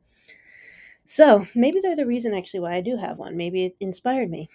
So 1.05 1.45
maybe 1.55 1.79
they're 1.81 1.95
the 1.95 2.05
reason 2.05 2.33
actually 2.33 2.61
why 2.61 2.75
I 2.75 2.81
do 2.81 2.95
have 2.97 3.17
one. 3.17 3.35
Maybe 3.35 3.65
it 3.65 3.75
inspired 3.79 4.29
me. 4.29 4.49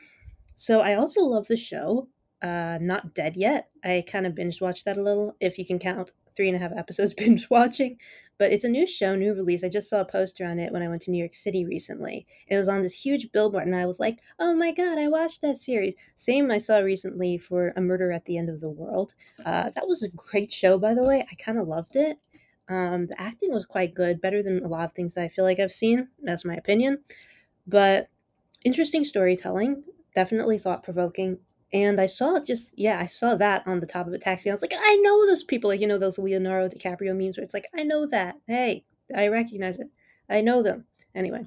So 0.54 0.80
I 0.80 0.94
also 0.94 1.20
love 1.22 1.46
the 1.46 1.56
show, 1.56 2.08
uh, 2.42 2.78
Not 2.80 3.14
Dead 3.14 3.36
Yet. 3.36 3.68
I 3.84 4.04
kind 4.10 4.26
of 4.26 4.34
binge 4.34 4.60
watched 4.60 4.84
that 4.86 4.98
a 4.98 5.02
little, 5.02 5.36
if 5.40 5.58
you 5.58 5.66
can 5.66 5.78
count 5.78 6.12
three 6.34 6.48
and 6.48 6.56
a 6.56 6.60
half 6.60 6.72
episodes 6.76 7.12
binge 7.18 7.50
watching. 7.50 7.98
But 8.38 8.52
it's 8.52 8.64
a 8.64 8.68
new 8.68 8.86
show, 8.86 9.16
new 9.16 9.34
release. 9.34 9.64
I 9.64 9.68
just 9.68 9.90
saw 9.90 10.00
a 10.00 10.04
poster 10.04 10.46
on 10.46 10.60
it 10.60 10.72
when 10.72 10.82
I 10.82 10.88
went 10.88 11.02
to 11.02 11.10
New 11.10 11.18
York 11.18 11.34
City 11.34 11.64
recently. 11.64 12.26
It 12.46 12.56
was 12.56 12.68
on 12.68 12.82
this 12.82 12.94
huge 12.94 13.32
billboard, 13.32 13.64
and 13.64 13.74
I 13.74 13.84
was 13.84 13.98
like, 13.98 14.20
oh 14.38 14.54
my 14.54 14.72
god, 14.72 14.96
I 14.96 15.08
watched 15.08 15.42
that 15.42 15.58
series. 15.58 15.94
Same 16.14 16.50
I 16.50 16.58
saw 16.58 16.78
recently 16.78 17.36
for 17.36 17.72
A 17.76 17.80
Murder 17.80 18.12
at 18.12 18.24
the 18.26 18.38
End 18.38 18.48
of 18.48 18.60
the 18.60 18.70
World. 18.70 19.14
Uh, 19.44 19.70
that 19.70 19.88
was 19.88 20.04
a 20.04 20.08
great 20.10 20.52
show, 20.52 20.78
by 20.78 20.94
the 20.94 21.02
way. 21.02 21.26
I 21.30 21.34
kind 21.34 21.58
of 21.58 21.66
loved 21.66 21.96
it. 21.96 22.18
Um, 22.68 23.06
the 23.06 23.20
acting 23.20 23.52
was 23.52 23.64
quite 23.64 23.94
good, 23.94 24.20
better 24.20 24.42
than 24.42 24.62
a 24.62 24.68
lot 24.68 24.84
of 24.84 24.92
things 24.92 25.14
that 25.14 25.24
I 25.24 25.28
feel 25.28 25.44
like 25.44 25.58
I've 25.58 25.72
seen. 25.72 26.08
That's 26.22 26.44
my 26.44 26.54
opinion. 26.54 26.98
But 27.66 28.08
interesting 28.64 29.04
storytelling, 29.04 29.84
definitely 30.14 30.58
thought 30.58 30.82
provoking. 30.82 31.38
And 31.72 32.00
I 32.00 32.06
saw 32.06 32.40
just, 32.40 32.78
yeah, 32.78 32.98
I 32.98 33.06
saw 33.06 33.34
that 33.36 33.62
on 33.66 33.80
the 33.80 33.86
top 33.86 34.06
of 34.06 34.12
a 34.12 34.18
taxi. 34.18 34.50
I 34.50 34.54
was 34.54 34.62
like, 34.62 34.74
I 34.76 34.96
know 34.96 35.26
those 35.26 35.44
people, 35.44 35.68
like, 35.68 35.80
you 35.80 35.86
know, 35.86 35.98
those 35.98 36.18
Leonardo 36.18 36.68
DiCaprio 36.74 37.14
memes 37.14 37.36
where 37.36 37.44
it's 37.44 37.54
like, 37.54 37.68
I 37.76 37.82
know 37.82 38.06
that. 38.06 38.36
Hey, 38.46 38.84
I 39.14 39.28
recognize 39.28 39.78
it. 39.78 39.88
I 40.30 40.40
know 40.40 40.62
them. 40.62 40.84
Anyway, 41.14 41.46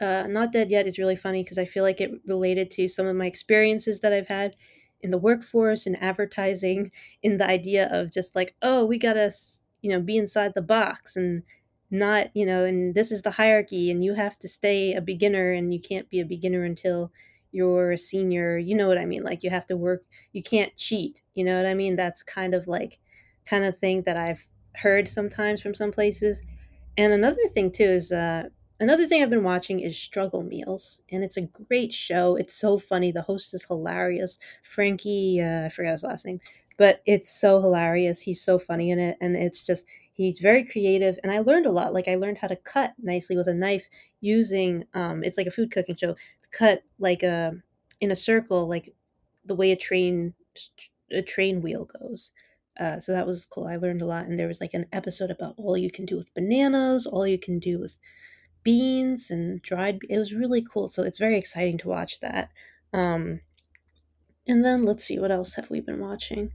uh, 0.00 0.26
Not 0.28 0.52
Dead 0.52 0.70
Yet 0.70 0.86
is 0.86 0.98
really 0.98 1.16
funny 1.16 1.42
because 1.42 1.58
I 1.58 1.64
feel 1.64 1.82
like 1.82 2.00
it 2.00 2.12
related 2.26 2.70
to 2.72 2.88
some 2.88 3.06
of 3.06 3.16
my 3.16 3.26
experiences 3.26 4.00
that 4.00 4.12
I've 4.12 4.28
had 4.28 4.56
in 5.02 5.10
the 5.10 5.18
workforce 5.18 5.86
and 5.86 6.00
advertising, 6.02 6.90
in 7.22 7.36
the 7.36 7.46
idea 7.46 7.88
of 7.90 8.12
just 8.12 8.36
like, 8.36 8.54
oh, 8.62 8.84
we 8.84 8.98
gotta 8.98 9.32
you 9.82 9.90
know 9.90 10.00
be 10.00 10.16
inside 10.16 10.52
the 10.54 10.62
box 10.62 11.16
and 11.16 11.42
not 11.90 12.28
you 12.34 12.46
know 12.46 12.64
and 12.64 12.94
this 12.94 13.10
is 13.10 13.22
the 13.22 13.30
hierarchy 13.30 13.90
and 13.90 14.04
you 14.04 14.14
have 14.14 14.38
to 14.38 14.48
stay 14.48 14.94
a 14.94 15.00
beginner 15.00 15.52
and 15.52 15.72
you 15.72 15.80
can't 15.80 16.08
be 16.08 16.20
a 16.20 16.24
beginner 16.24 16.64
until 16.64 17.10
you're 17.52 17.92
a 17.92 17.98
senior 17.98 18.56
you 18.58 18.76
know 18.76 18.86
what 18.86 18.98
i 18.98 19.04
mean 19.04 19.24
like 19.24 19.42
you 19.42 19.50
have 19.50 19.66
to 19.66 19.76
work 19.76 20.04
you 20.32 20.42
can't 20.42 20.76
cheat 20.76 21.22
you 21.34 21.44
know 21.44 21.56
what 21.56 21.66
i 21.66 21.74
mean 21.74 21.96
that's 21.96 22.22
kind 22.22 22.54
of 22.54 22.68
like 22.68 22.98
kind 23.48 23.64
of 23.64 23.76
thing 23.78 24.02
that 24.02 24.16
i've 24.16 24.46
heard 24.76 25.08
sometimes 25.08 25.60
from 25.60 25.74
some 25.74 25.90
places 25.90 26.40
and 26.96 27.12
another 27.12 27.42
thing 27.52 27.70
too 27.72 27.84
is 27.84 28.12
uh 28.12 28.44
another 28.80 29.06
thing 29.06 29.22
I've 29.22 29.30
been 29.30 29.44
watching 29.44 29.80
is 29.80 29.96
Struggle 29.96 30.42
Meals, 30.42 31.00
and 31.12 31.22
it's 31.22 31.36
a 31.36 31.42
great 31.42 31.92
show. 31.92 32.36
It's 32.36 32.54
so 32.54 32.78
funny. 32.78 33.12
The 33.12 33.22
host 33.22 33.54
is 33.54 33.64
hilarious. 33.64 34.38
Frankie, 34.62 35.40
uh, 35.40 35.66
I 35.66 35.68
forgot 35.68 35.92
his 35.92 36.02
last 36.02 36.26
name, 36.26 36.40
but 36.80 37.02
it's 37.04 37.28
so 37.28 37.60
hilarious. 37.60 38.22
He's 38.22 38.42
so 38.42 38.58
funny 38.58 38.90
in 38.90 38.98
it, 38.98 39.18
and 39.20 39.36
it's 39.36 39.66
just 39.66 39.84
he's 40.14 40.38
very 40.38 40.64
creative. 40.64 41.18
And 41.22 41.30
I 41.30 41.40
learned 41.40 41.66
a 41.66 41.70
lot. 41.70 41.92
Like 41.92 42.08
I 42.08 42.14
learned 42.14 42.38
how 42.38 42.48
to 42.48 42.56
cut 42.56 42.94
nicely 42.98 43.36
with 43.36 43.48
a 43.48 43.52
knife 43.52 43.86
using. 44.22 44.86
Um, 44.94 45.22
it's 45.22 45.36
like 45.36 45.46
a 45.46 45.50
food 45.50 45.70
cooking 45.70 45.96
show. 45.96 46.16
Cut 46.52 46.82
like 46.98 47.22
a 47.22 47.52
in 48.00 48.10
a 48.10 48.16
circle, 48.16 48.66
like 48.66 48.94
the 49.44 49.54
way 49.54 49.72
a 49.72 49.76
train 49.76 50.32
a 51.12 51.20
train 51.20 51.60
wheel 51.60 51.86
goes. 52.00 52.30
Uh, 52.78 52.98
so 52.98 53.12
that 53.12 53.26
was 53.26 53.44
cool. 53.44 53.66
I 53.66 53.76
learned 53.76 54.00
a 54.00 54.06
lot, 54.06 54.24
and 54.24 54.38
there 54.38 54.48
was 54.48 54.62
like 54.62 54.72
an 54.72 54.86
episode 54.90 55.30
about 55.30 55.56
all 55.58 55.76
you 55.76 55.90
can 55.90 56.06
do 56.06 56.16
with 56.16 56.32
bananas, 56.32 57.04
all 57.04 57.26
you 57.26 57.38
can 57.38 57.58
do 57.58 57.78
with 57.78 57.98
beans 58.62 59.30
and 59.30 59.60
dried. 59.60 59.98
It 60.08 60.16
was 60.16 60.32
really 60.32 60.62
cool. 60.62 60.88
So 60.88 61.02
it's 61.02 61.18
very 61.18 61.36
exciting 61.36 61.76
to 61.78 61.88
watch 61.88 62.20
that. 62.20 62.48
Um, 62.94 63.40
and 64.50 64.64
then 64.64 64.84
let's 64.84 65.04
see 65.04 65.18
what 65.18 65.30
else 65.30 65.54
have 65.54 65.70
we 65.70 65.80
been 65.80 66.00
watching. 66.00 66.52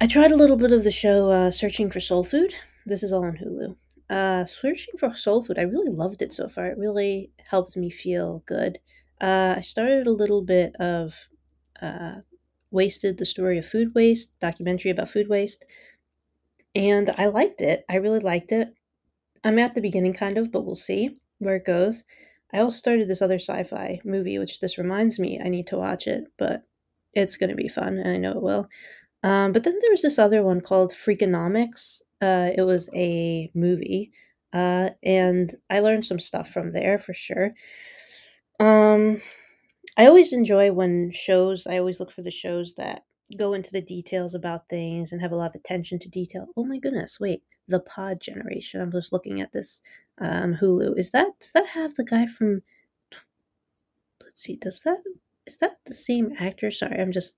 I 0.00 0.06
tried 0.06 0.32
a 0.32 0.36
little 0.36 0.56
bit 0.56 0.72
of 0.72 0.84
the 0.84 0.90
show 0.90 1.30
uh, 1.30 1.50
Searching 1.50 1.90
for 1.90 2.00
Soul 2.00 2.22
Food. 2.22 2.54
This 2.84 3.02
is 3.02 3.12
all 3.12 3.24
on 3.24 3.38
Hulu. 3.38 3.76
Uh, 4.08 4.44
Searching 4.44 4.94
for 4.98 5.14
Soul 5.16 5.42
Food. 5.42 5.58
I 5.58 5.62
really 5.62 5.90
loved 5.90 6.22
it 6.22 6.32
so 6.32 6.48
far. 6.48 6.66
It 6.66 6.78
really 6.78 7.32
helped 7.50 7.76
me 7.76 7.90
feel 7.90 8.42
good. 8.46 8.78
Uh, 9.20 9.54
I 9.56 9.60
started 9.62 10.06
a 10.06 10.12
little 10.12 10.42
bit 10.42 10.76
of 10.76 11.14
uh, 11.80 12.16
Wasted, 12.70 13.16
the 13.16 13.24
story 13.24 13.58
of 13.58 13.64
food 13.64 13.94
waste, 13.94 14.38
documentary 14.38 14.90
about 14.90 15.08
food 15.08 15.28
waste, 15.28 15.64
and 16.74 17.10
I 17.16 17.26
liked 17.26 17.62
it. 17.62 17.84
I 17.88 17.96
really 17.96 18.20
liked 18.20 18.52
it. 18.52 18.74
I'm 19.44 19.58
at 19.58 19.74
the 19.74 19.80
beginning, 19.80 20.12
kind 20.12 20.36
of, 20.36 20.52
but 20.52 20.66
we'll 20.66 20.74
see 20.74 21.18
where 21.38 21.56
it 21.56 21.64
goes. 21.64 22.04
I 22.52 22.58
also 22.60 22.76
started 22.76 23.08
this 23.08 23.22
other 23.22 23.38
sci 23.38 23.64
fi 23.64 24.00
movie, 24.04 24.38
which 24.38 24.60
this 24.60 24.78
reminds 24.78 25.18
me 25.18 25.40
I 25.44 25.48
need 25.48 25.66
to 25.68 25.78
watch 25.78 26.06
it, 26.06 26.24
but 26.38 26.62
it's 27.12 27.36
going 27.36 27.50
to 27.50 27.56
be 27.56 27.68
fun, 27.68 27.98
and 27.98 28.08
I 28.08 28.16
know 28.18 28.32
it 28.32 28.42
will. 28.42 28.68
Um, 29.22 29.52
but 29.52 29.64
then 29.64 29.78
there 29.80 29.90
was 29.90 30.02
this 30.02 30.18
other 30.18 30.42
one 30.42 30.60
called 30.60 30.92
Freakonomics. 30.92 32.00
Uh, 32.22 32.50
it 32.56 32.62
was 32.62 32.88
a 32.94 33.50
movie, 33.54 34.12
uh, 34.52 34.90
and 35.02 35.54
I 35.70 35.80
learned 35.80 36.06
some 36.06 36.20
stuff 36.20 36.50
from 36.50 36.72
there 36.72 36.98
for 36.98 37.12
sure. 37.12 37.50
Um, 38.60 39.20
I 39.96 40.06
always 40.06 40.32
enjoy 40.32 40.72
when 40.72 41.10
shows, 41.12 41.66
I 41.66 41.78
always 41.78 42.00
look 42.00 42.12
for 42.12 42.22
the 42.22 42.30
shows 42.30 42.74
that 42.74 43.04
go 43.36 43.54
into 43.54 43.72
the 43.72 43.80
details 43.80 44.34
about 44.34 44.68
things 44.68 45.12
and 45.12 45.20
have 45.20 45.32
a 45.32 45.36
lot 45.36 45.50
of 45.50 45.54
attention 45.56 45.98
to 46.00 46.08
detail. 46.08 46.46
Oh 46.56 46.64
my 46.64 46.78
goodness, 46.78 47.18
wait, 47.18 47.42
The 47.68 47.80
Pod 47.80 48.20
Generation. 48.20 48.80
I'm 48.80 48.92
just 48.92 49.12
looking 49.12 49.40
at 49.40 49.52
this 49.52 49.80
on 50.20 50.42
um, 50.42 50.58
Hulu. 50.60 50.98
Is 50.98 51.10
that, 51.10 51.28
does 51.40 51.52
that 51.52 51.66
have 51.66 51.94
the 51.94 52.04
guy 52.04 52.26
from, 52.26 52.62
let's 54.22 54.42
see, 54.42 54.56
does 54.56 54.82
that, 54.82 54.98
is 55.46 55.58
that 55.58 55.78
the 55.84 55.94
same 55.94 56.32
actor? 56.38 56.70
Sorry, 56.70 57.00
I'm 57.00 57.12
just, 57.12 57.34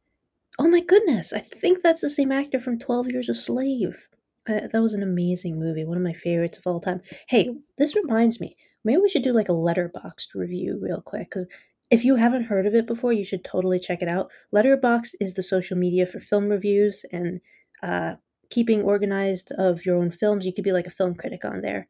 oh 0.59 0.69
my 0.69 0.81
goodness, 0.81 1.33
I 1.33 1.41
think 1.41 1.83
that's 1.83 2.01
the 2.01 2.11
same 2.11 2.33
actor 2.33 2.61
from 2.61 2.79
12 2.79 3.09
Years 3.09 3.29
a 3.29 3.35
Slave. 3.35 4.09
Uh, 4.49 4.67
that 4.73 4.83
was 4.83 4.95
an 4.95 5.03
amazing 5.03 5.59
movie, 5.59 5.85
one 5.85 5.99
of 5.99 6.03
my 6.03 6.15
favorites 6.15 6.57
of 6.57 6.67
all 6.67 6.81
time. 6.81 7.03
Hey, 7.29 7.55
this 7.77 7.95
reminds 7.95 8.41
me, 8.41 8.57
maybe 8.85 9.01
we 9.03 9.09
should 9.09 9.23
do 9.23 9.33
like 9.33 9.51
a 9.51 9.53
Letterboxd 9.53 10.35
review 10.35 10.79
real 10.81 11.03
quick 11.03 11.29
because 11.31 11.47
if 11.91 12.05
you 12.05 12.17
haven't 12.17 12.45
heard 12.45 12.67
of 12.67 12.75
it 12.75 12.87
before, 12.87 13.13
you 13.13 13.25
should 13.25 13.45
totally 13.45 13.79
check 13.79 14.03
it 14.03 14.09
out. 14.09 14.31
Letterboxd 14.55 15.15
is 15.21 15.35
the 15.35 15.43
social 15.43 15.77
media 15.77 16.07
for 16.07 16.21
film 16.21 16.49
reviews 16.49 17.05
and 17.13 17.41
uh, 17.83 18.15
keeping 18.51 18.83
organized 18.83 19.53
of 19.59 19.85
your 19.85 19.97
own 19.97 20.11
films. 20.11 20.47
You 20.47 20.53
could 20.53 20.65
be 20.65 20.73
like 20.73 20.87
a 20.87 20.91
film 20.91 21.15
critic 21.15 21.45
on 21.45 21.61
there. 21.61 21.89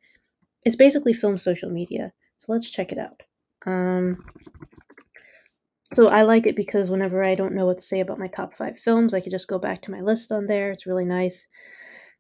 It's 0.65 0.77
basically 0.77 1.13
film 1.13 1.39
social 1.39 1.71
media. 1.71 2.13
So 2.39 2.53
let's 2.53 2.71
check 2.71 2.93
it 2.93 2.99
out. 2.99 3.23
Um, 3.67 4.25
so 5.95 6.09
I 6.09 6.23
like 6.23 6.47
it 6.47 6.57
because 6.57 6.91
whenever 6.91 7.25
I 7.25 7.35
don't 7.35 7.55
know 7.55 7.67
what 7.67 7.79
to 7.79 7.85
say 7.85 8.01
about 8.01 8.19
my 8.19 8.29
top 8.29 8.55
five 8.55 8.79
films, 8.79 9.15
I 9.15 9.21
could 9.21 9.33
just 9.33 9.49
go 9.49 9.59
back 9.59 9.83
to 9.83 9.91
my 9.91 10.01
list 10.01 10.31
on 10.33 10.47
there. 10.47 10.71
It's 10.71 10.87
really 10.87 11.05
nice. 11.05 11.47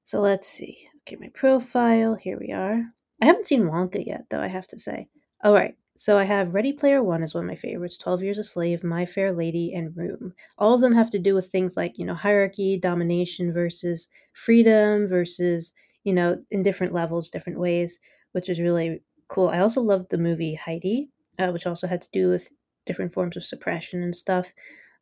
So 0.04 0.20
let's 0.20 0.48
see. 0.48 0.88
Okay, 1.06 1.16
my 1.20 1.28
profile. 1.34 2.14
Here 2.14 2.38
we 2.38 2.52
are. 2.52 2.82
I 3.20 3.26
haven't 3.26 3.46
seen 3.46 3.64
Wonka 3.64 4.04
yet, 4.06 4.24
though, 4.30 4.40
I 4.40 4.46
have 4.46 4.66
to 4.68 4.78
say. 4.78 5.08
All 5.44 5.52
right. 5.52 5.76
So 5.98 6.16
I 6.16 6.22
have 6.22 6.54
Ready 6.54 6.72
Player 6.72 7.02
One 7.02 7.24
is 7.24 7.34
one 7.34 7.42
of 7.42 7.48
my 7.48 7.56
favorites, 7.56 7.98
12 7.98 8.22
Years 8.22 8.38
a 8.38 8.44
Slave, 8.44 8.84
My 8.84 9.04
Fair 9.04 9.32
Lady, 9.32 9.74
and 9.74 9.96
Room. 9.96 10.32
All 10.56 10.72
of 10.72 10.80
them 10.80 10.94
have 10.94 11.10
to 11.10 11.18
do 11.18 11.34
with 11.34 11.50
things 11.50 11.76
like, 11.76 11.98
you 11.98 12.04
know, 12.04 12.14
hierarchy, 12.14 12.78
domination 12.78 13.52
versus 13.52 14.06
freedom 14.32 15.08
versus, 15.08 15.72
you 16.04 16.12
know, 16.12 16.40
in 16.52 16.62
different 16.62 16.92
levels, 16.92 17.30
different 17.30 17.58
ways, 17.58 17.98
which 18.30 18.48
is 18.48 18.60
really 18.60 19.02
cool. 19.26 19.48
I 19.48 19.58
also 19.58 19.80
loved 19.80 20.10
the 20.10 20.18
movie 20.18 20.54
Heidi, 20.54 21.10
uh, 21.36 21.48
which 21.48 21.66
also 21.66 21.88
had 21.88 22.02
to 22.02 22.08
do 22.12 22.28
with 22.28 22.48
different 22.86 23.12
forms 23.12 23.36
of 23.36 23.42
suppression 23.42 24.00
and 24.00 24.14
stuff. 24.14 24.52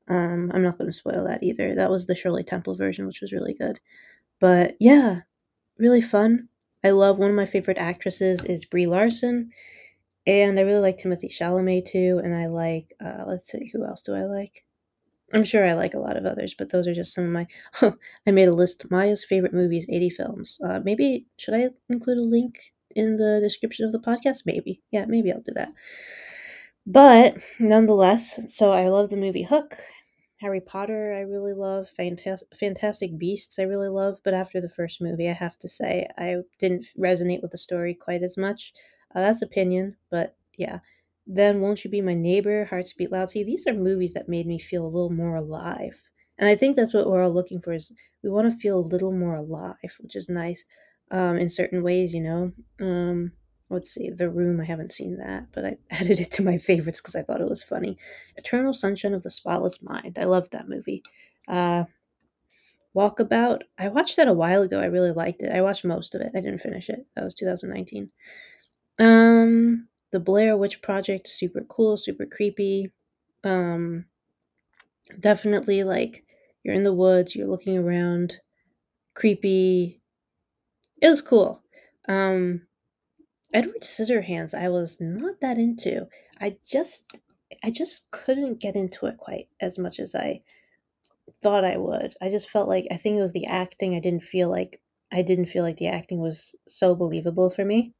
Um, 0.08 0.50
I'm 0.54 0.62
not 0.62 0.78
going 0.78 0.88
to 0.88 0.96
spoil 0.96 1.26
that 1.26 1.42
either. 1.42 1.74
That 1.74 1.90
was 1.90 2.06
the 2.06 2.14
Shirley 2.14 2.42
Temple 2.42 2.74
version, 2.74 3.06
which 3.06 3.20
was 3.20 3.34
really 3.34 3.52
good. 3.52 3.80
But 4.40 4.76
yeah, 4.80 5.20
really 5.76 6.00
fun. 6.00 6.48
I 6.82 6.90
love 6.90 7.18
one 7.18 7.28
of 7.28 7.36
my 7.36 7.44
favorite 7.44 7.76
actresses 7.76 8.44
is 8.44 8.64
Brie 8.64 8.86
Larson 8.86 9.50
and 10.26 10.58
I 10.58 10.62
really 10.62 10.80
like 10.80 10.98
Timothy 10.98 11.28
Chalamet 11.28 11.86
too, 11.86 12.20
and 12.22 12.34
I 12.34 12.46
like 12.46 12.94
uh, 13.04 13.24
let's 13.26 13.50
see, 13.50 13.70
who 13.72 13.84
else 13.84 14.02
do 14.02 14.14
I 14.14 14.24
like? 14.24 14.64
I'm 15.32 15.44
sure 15.44 15.66
I 15.66 15.74
like 15.74 15.94
a 15.94 15.98
lot 15.98 16.16
of 16.16 16.24
others, 16.24 16.54
but 16.56 16.70
those 16.70 16.86
are 16.86 16.94
just 16.94 17.14
some 17.14 17.24
of 17.24 17.30
my. 17.30 17.46
I 18.26 18.30
made 18.30 18.48
a 18.48 18.54
list. 18.54 18.90
Maia's 18.90 19.24
favorite 19.24 19.54
movies, 19.54 19.86
80 19.88 20.10
films. 20.10 20.58
Uh, 20.64 20.80
maybe 20.84 21.26
should 21.36 21.54
I 21.54 21.70
include 21.88 22.18
a 22.18 22.22
link 22.22 22.72
in 22.94 23.16
the 23.16 23.40
description 23.42 23.84
of 23.84 23.92
the 23.92 23.98
podcast? 23.98 24.42
Maybe, 24.46 24.82
yeah, 24.90 25.04
maybe 25.06 25.32
I'll 25.32 25.40
do 25.40 25.52
that. 25.54 25.72
But 26.86 27.38
nonetheless, 27.58 28.54
so 28.54 28.72
I 28.72 28.88
love 28.88 29.10
the 29.10 29.16
movie 29.16 29.42
Hook. 29.42 29.76
Harry 30.38 30.60
Potter, 30.60 31.14
I 31.14 31.20
really 31.20 31.54
love. 31.54 31.88
Fantastic, 31.88 32.48
Fantastic 32.54 33.18
Beasts, 33.18 33.58
I 33.58 33.62
really 33.62 33.88
love. 33.88 34.18
But 34.22 34.34
after 34.34 34.60
the 34.60 34.68
first 34.68 35.00
movie, 35.00 35.28
I 35.28 35.32
have 35.32 35.58
to 35.58 35.68
say, 35.68 36.06
I 36.18 36.36
didn't 36.58 36.86
resonate 36.98 37.42
with 37.42 37.50
the 37.50 37.58
story 37.58 37.94
quite 37.94 38.22
as 38.22 38.36
much. 38.36 38.72
Uh, 39.16 39.22
that's 39.22 39.40
opinion, 39.40 39.96
but 40.10 40.36
yeah. 40.58 40.80
Then 41.26 41.62
Won't 41.62 41.82
You 41.82 41.90
Be 41.90 42.02
My 42.02 42.14
Neighbor, 42.14 42.66
Hearts 42.66 42.92
Beat 42.92 43.10
Loud. 43.10 43.30
See, 43.30 43.42
these 43.42 43.66
are 43.66 43.72
movies 43.72 44.12
that 44.12 44.28
made 44.28 44.46
me 44.46 44.58
feel 44.58 44.84
a 44.84 44.86
little 44.86 45.10
more 45.10 45.36
alive. 45.36 46.02
And 46.38 46.48
I 46.48 46.54
think 46.54 46.76
that's 46.76 46.92
what 46.92 47.08
we're 47.08 47.22
all 47.22 47.32
looking 47.32 47.62
for 47.62 47.72
is 47.72 47.90
we 48.22 48.28
want 48.28 48.50
to 48.50 48.56
feel 48.56 48.78
a 48.78 48.80
little 48.80 49.12
more 49.12 49.36
alive, 49.36 49.96
which 50.00 50.14
is 50.16 50.28
nice 50.28 50.66
um, 51.10 51.38
in 51.38 51.48
certain 51.48 51.82
ways, 51.82 52.12
you 52.12 52.20
know. 52.20 52.52
Um, 52.78 53.32
let's 53.70 53.90
see, 53.90 54.10
The 54.10 54.28
Room, 54.28 54.60
I 54.60 54.64
haven't 54.64 54.92
seen 54.92 55.16
that, 55.16 55.46
but 55.52 55.64
I 55.64 55.78
added 55.90 56.20
it 56.20 56.30
to 56.32 56.42
my 56.42 56.58
favorites 56.58 57.00
because 57.00 57.16
I 57.16 57.22
thought 57.22 57.40
it 57.40 57.48
was 57.48 57.62
funny. 57.62 57.96
Eternal 58.36 58.74
Sunshine 58.74 59.14
of 59.14 59.22
the 59.22 59.30
Spotless 59.30 59.82
Mind. 59.82 60.18
I 60.20 60.24
loved 60.24 60.52
that 60.52 60.68
movie. 60.68 61.02
Uh, 61.48 61.84
Walkabout, 62.94 63.60
I 63.78 63.88
watched 63.88 64.16
that 64.16 64.28
a 64.28 64.32
while 64.32 64.62
ago. 64.62 64.80
I 64.80 64.86
really 64.86 65.12
liked 65.12 65.42
it. 65.42 65.52
I 65.52 65.60
watched 65.60 65.84
most 65.84 66.14
of 66.14 66.22
it. 66.22 66.32
I 66.34 66.40
didn't 66.40 66.60
finish 66.60 66.88
it. 66.88 67.06
That 67.14 67.24
was 67.24 67.34
2019. 67.34 68.10
Um, 68.98 69.88
the 70.12 70.20
Blair 70.20 70.56
Witch 70.56 70.82
Project, 70.82 71.28
super 71.28 71.62
cool, 71.68 71.96
super 71.96 72.26
creepy. 72.26 72.92
Um, 73.44 74.06
definitely 75.20 75.84
like 75.84 76.24
you're 76.62 76.74
in 76.74 76.82
the 76.82 76.92
woods, 76.94 77.34
you're 77.36 77.48
looking 77.48 77.78
around, 77.78 78.36
creepy. 79.14 80.00
It 81.00 81.08
was 81.08 81.22
cool. 81.22 81.62
Um, 82.08 82.62
Edward 83.52 83.82
Scissorhands, 83.82 84.58
I 84.58 84.68
was 84.68 84.98
not 85.00 85.40
that 85.40 85.58
into. 85.58 86.06
I 86.40 86.56
just, 86.66 87.20
I 87.62 87.70
just 87.70 88.10
couldn't 88.10 88.60
get 88.60 88.76
into 88.76 89.06
it 89.06 89.18
quite 89.18 89.48
as 89.60 89.78
much 89.78 90.00
as 90.00 90.14
I 90.14 90.42
thought 91.42 91.64
I 91.64 91.76
would. 91.76 92.14
I 92.20 92.30
just 92.30 92.50
felt 92.50 92.68
like 92.68 92.86
I 92.90 92.96
think 92.96 93.16
it 93.16 93.22
was 93.22 93.32
the 93.32 93.46
acting. 93.46 93.94
I 93.94 94.00
didn't 94.00 94.24
feel 94.24 94.50
like 94.50 94.80
I 95.12 95.22
didn't 95.22 95.46
feel 95.46 95.62
like 95.62 95.76
the 95.76 95.88
acting 95.88 96.18
was 96.20 96.54
so 96.66 96.94
believable 96.94 97.50
for 97.50 97.64
me. 97.64 97.94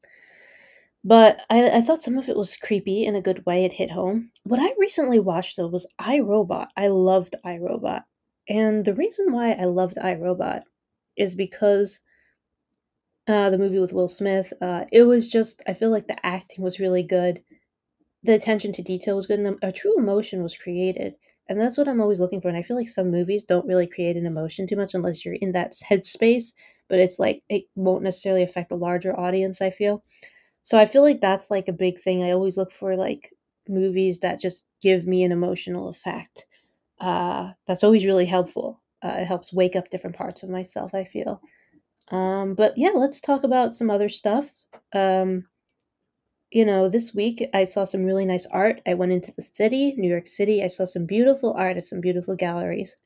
But 1.03 1.41
I, 1.49 1.69
I 1.77 1.81
thought 1.81 2.03
some 2.03 2.17
of 2.19 2.29
it 2.29 2.37
was 2.37 2.55
creepy 2.55 3.05
in 3.05 3.15
a 3.15 3.21
good 3.21 3.45
way. 3.45 3.65
It 3.65 3.73
hit 3.73 3.91
home. 3.91 4.31
What 4.43 4.59
I 4.59 4.73
recently 4.77 5.19
watched 5.19 5.57
though 5.57 5.67
was 5.67 5.87
I 5.97 6.19
Robot. 6.19 6.71
I 6.77 6.87
loved 6.87 7.35
I 7.43 7.57
Robot, 7.57 8.05
and 8.47 8.85
the 8.85 8.93
reason 8.93 9.31
why 9.31 9.53
I 9.53 9.65
loved 9.65 9.97
I 9.97 10.15
Robot 10.15 10.63
is 11.17 11.35
because 11.35 12.01
uh, 13.27 13.49
the 13.49 13.57
movie 13.57 13.79
with 13.79 13.93
Will 13.93 14.07
Smith. 14.07 14.53
Uh, 14.61 14.85
it 14.91 15.03
was 15.03 15.29
just 15.29 15.61
I 15.67 15.73
feel 15.73 15.89
like 15.89 16.07
the 16.07 16.25
acting 16.25 16.63
was 16.63 16.79
really 16.79 17.03
good, 17.03 17.41
the 18.23 18.33
attention 18.33 18.73
to 18.73 18.83
detail 18.83 19.15
was 19.15 19.27
good, 19.27 19.39
and 19.39 19.57
a 19.61 19.71
true 19.71 19.97
emotion 19.97 20.43
was 20.43 20.55
created. 20.57 21.15
And 21.49 21.61
that's 21.61 21.77
what 21.77 21.87
I'm 21.87 22.01
always 22.01 22.19
looking 22.19 22.41
for. 22.41 22.49
And 22.49 22.57
I 22.57 22.63
feel 22.63 22.77
like 22.77 22.89
some 22.89 23.11
movies 23.11 23.43
don't 23.43 23.67
really 23.67 23.87
create 23.87 24.17
an 24.17 24.25
emotion 24.25 24.67
too 24.67 24.77
much 24.77 24.93
unless 24.95 25.25
you're 25.25 25.35
in 25.35 25.53
that 25.53 25.75
headspace. 25.89 26.53
But 26.89 26.99
it's 26.99 27.19
like 27.19 27.43
it 27.49 27.65
won't 27.75 28.03
necessarily 28.03 28.43
affect 28.43 28.71
a 28.71 28.75
larger 28.75 29.17
audience. 29.19 29.61
I 29.61 29.71
feel. 29.71 30.03
So 30.67 30.77
I 30.77 30.85
feel 30.85 31.01
like 31.01 31.21
that's 31.21 31.49
like 31.49 31.69
a 31.69 31.71
big 31.71 32.01
thing. 32.01 32.23
I 32.23 32.31
always 32.31 32.57
look 32.57 32.73
for 32.73 32.97
like 32.97 33.33
movies 33.69 34.19
that 34.19 34.41
just 34.41 34.65
give 34.81 35.07
me 35.07 35.23
an 35.23 35.31
emotional 35.31 35.87
effect. 35.87 36.45
Uh, 36.99 37.51
that's 37.67 37.85
always 37.85 38.03
really 38.03 38.25
helpful. 38.25 38.81
Uh, 39.01 39.19
it 39.19 39.25
helps 39.27 39.53
wake 39.53 39.77
up 39.77 39.89
different 39.89 40.17
parts 40.17 40.43
of 40.43 40.49
myself, 40.49 40.93
I 40.93 41.05
feel. 41.05 41.39
Um, 42.11 42.53
but 42.53 42.77
yeah, 42.77 42.89
let's 42.93 43.21
talk 43.21 43.45
about 43.45 43.75
some 43.75 43.89
other 43.89 44.09
stuff. 44.09 44.49
Um, 44.93 45.45
you 46.51 46.65
know, 46.65 46.89
this 46.89 47.15
week 47.15 47.47
I 47.53 47.63
saw 47.63 47.85
some 47.85 48.03
really 48.03 48.25
nice 48.25 48.45
art. 48.47 48.81
I 48.85 48.93
went 48.93 49.13
into 49.13 49.31
the 49.37 49.43
city, 49.43 49.95
New 49.95 50.09
York 50.09 50.27
City. 50.27 50.61
I 50.61 50.67
saw 50.67 50.83
some 50.83 51.05
beautiful 51.05 51.53
art 51.53 51.77
at 51.77 51.85
some 51.85 52.01
beautiful 52.01 52.35
galleries. 52.35 52.97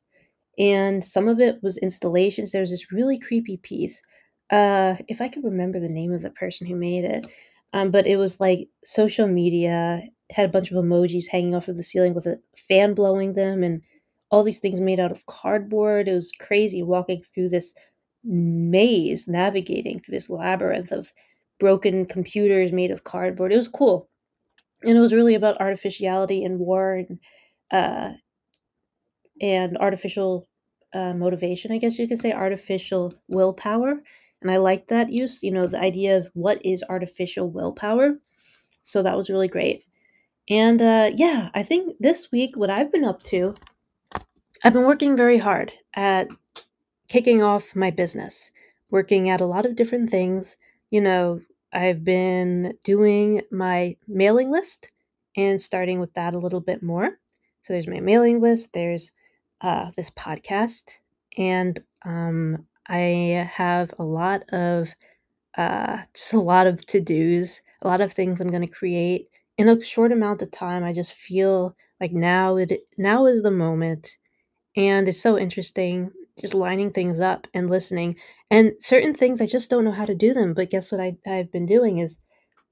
And 0.58 1.06
some 1.06 1.27
of 1.27 1.39
it 1.39 1.62
was 1.62 1.77
installations. 1.77 2.51
There 2.53 2.62
was 2.62 2.72
this 2.72 2.91
really 2.91 3.20
creepy 3.20 3.58
piece. 3.58 4.01
Uh, 4.50 4.96
if 5.08 5.22
I 5.22 5.30
could 5.30 5.44
remember 5.44 5.80
the 5.80 5.88
name 5.88 6.12
of 6.12 6.24
the 6.24 6.32
person 6.32 6.65
who 6.65 6.75
made 6.75 7.06
it, 7.06 7.25
um, 7.73 7.91
but 7.91 8.07
it 8.07 8.17
was 8.17 8.39
like 8.39 8.67
social 8.83 9.27
media 9.27 10.01
had 10.31 10.45
a 10.45 10.51
bunch 10.51 10.71
of 10.71 10.77
emojis 10.83 11.27
hanging 11.29 11.55
off 11.55 11.67
of 11.67 11.77
the 11.77 11.83
ceiling 11.83 12.13
with 12.13 12.25
a 12.25 12.39
fan 12.67 12.93
blowing 12.93 13.33
them 13.33 13.63
and 13.63 13.81
all 14.29 14.43
these 14.43 14.59
things 14.59 14.79
made 14.79 14.99
out 14.99 15.11
of 15.11 15.25
cardboard. 15.25 16.07
It 16.07 16.13
was 16.15 16.31
crazy 16.39 16.83
walking 16.83 17.21
through 17.21 17.49
this 17.49 17.73
maze, 18.23 19.27
navigating 19.27 19.99
through 19.99 20.13
this 20.13 20.29
labyrinth 20.29 20.91
of 20.91 21.11
broken 21.59 22.05
computers 22.05 22.71
made 22.71 22.91
of 22.91 23.03
cardboard. 23.03 23.51
It 23.51 23.57
was 23.57 23.67
cool. 23.67 24.09
And 24.83 24.97
it 24.97 25.01
was 25.01 25.13
really 25.13 25.35
about 25.35 25.61
artificiality 25.61 26.43
and 26.45 26.59
war 26.59 26.95
and 26.95 27.19
uh, 27.71 28.13
and 29.41 29.77
artificial 29.77 30.47
uh, 30.93 31.13
motivation, 31.13 31.71
I 31.71 31.77
guess 31.77 31.97
you 31.97 32.07
could 32.07 32.19
say, 32.19 32.31
artificial 32.31 33.13
willpower. 33.27 34.01
And 34.41 34.50
I 34.50 34.57
like 34.57 34.88
that 34.88 35.12
use, 35.12 35.43
you 35.43 35.51
know, 35.51 35.67
the 35.67 35.79
idea 35.79 36.17
of 36.17 36.29
what 36.33 36.63
is 36.65 36.83
artificial 36.89 37.50
willpower. 37.50 38.17
So 38.83 39.03
that 39.03 39.15
was 39.15 39.29
really 39.29 39.48
great. 39.48 39.86
And 40.50 40.81
uh, 40.81 41.12
yeah, 41.15 41.50
I 41.53 41.63
think 41.63 41.95
this 42.00 42.31
week, 42.31 42.57
what 42.57 42.69
I've 42.69 42.91
been 42.91 43.05
up 43.05 43.21
to, 43.24 43.55
I've 44.63 44.74
been 44.74 44.86
working 44.86 45.15
very 45.15 45.38
hard 45.38 45.71
at 45.93 46.27
kicking 47.07 47.43
off 47.43 47.75
my 47.75 47.91
business, 47.91 48.51
working 48.89 49.29
at 49.29 49.41
a 49.41 49.45
lot 49.45 49.65
of 49.65 49.75
different 49.75 50.10
things. 50.10 50.57
You 50.89 51.01
know, 51.01 51.41
I've 51.74 52.03
been 52.03 52.74
doing 52.83 53.41
my 53.51 53.95
mailing 54.07 54.51
list 54.51 54.91
and 55.38 55.62
starting 55.62 56.00
with 56.00 56.13
that 56.15 56.36
a 56.36 56.39
little 56.39 56.60
bit 56.60 56.83
more. 56.83 57.17
So 57.62 57.74
there's 57.74 57.88
my 57.88 58.00
mailing 58.00 58.41
list, 58.41 58.74
there's 58.74 59.12
uh, 59.62 59.91
this 59.95 60.10
podcast, 60.10 60.98
and 61.38 61.79
um, 62.03 62.65
I 62.91 63.50
have 63.53 63.93
a 64.00 64.05
lot 64.05 64.43
of 64.53 64.95
uh, 65.57 66.00
just 66.15 66.33
a 66.33 66.39
lot 66.39 66.67
of 66.67 66.86
to 66.88 67.01
dos, 67.01 67.62
a 67.81 67.88
lot 67.88 68.01
of 68.01 68.13
things 68.13 68.41
I'm 68.41 68.50
going 68.50 68.65
to 68.67 68.74
create 68.74 69.29
in 69.57 69.69
a 69.69 69.81
short 69.83 70.12
amount 70.12 70.41
of 70.41 70.51
time. 70.51 70.83
I 70.83 70.93
just 70.93 71.13
feel 71.13 71.75
like 72.01 72.13
now 72.13 72.57
it 72.57 72.74
now 72.98 73.25
is 73.27 73.43
the 73.43 73.51
moment, 73.51 74.17
and 74.75 75.07
it's 75.07 75.21
so 75.21 75.38
interesting 75.38 76.12
just 76.39 76.53
lining 76.53 76.91
things 76.91 77.19
up 77.19 77.48
and 77.53 77.69
listening. 77.69 78.15
And 78.50 78.74
certain 78.79 79.13
things 79.13 79.41
I 79.41 79.45
just 79.45 79.69
don't 79.69 79.86
know 79.86 79.91
how 79.91 80.05
to 80.05 80.15
do 80.15 80.33
them. 80.33 80.53
But 80.53 80.71
guess 80.71 80.91
what 80.91 81.01
I, 81.01 81.15
I've 81.27 81.51
been 81.51 81.65
doing 81.67 82.00
is 82.00 82.17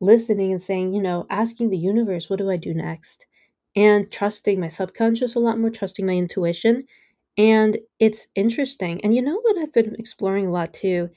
listening 0.02 0.52
and 0.52 0.62
saying, 0.62 0.94
you 0.94 1.02
know, 1.02 1.28
asking 1.30 1.70
the 1.70 1.78
universe, 1.78 2.30
what 2.30 2.40
do 2.40 2.50
I 2.50 2.58
do 2.58 2.74
next? 2.74 3.26
And 3.76 4.12
trusting 4.12 4.60
my 4.60 4.68
subconscious 4.70 5.36
a 5.36 5.40
lot 5.40 5.60
more, 5.60 5.70
trusting 5.70 6.06
my 6.06 6.14
intuition. 6.14 6.86
And 7.40 7.80
it's 7.98 8.28
interesting. 8.36 9.02
And 9.04 9.16
you 9.16 9.22
know 9.24 9.40
what 9.42 9.58
I've 9.58 9.74
been 9.74 9.96
exploring 9.96 10.46
a 10.46 10.52
lot 10.52 10.74
too 10.76 11.10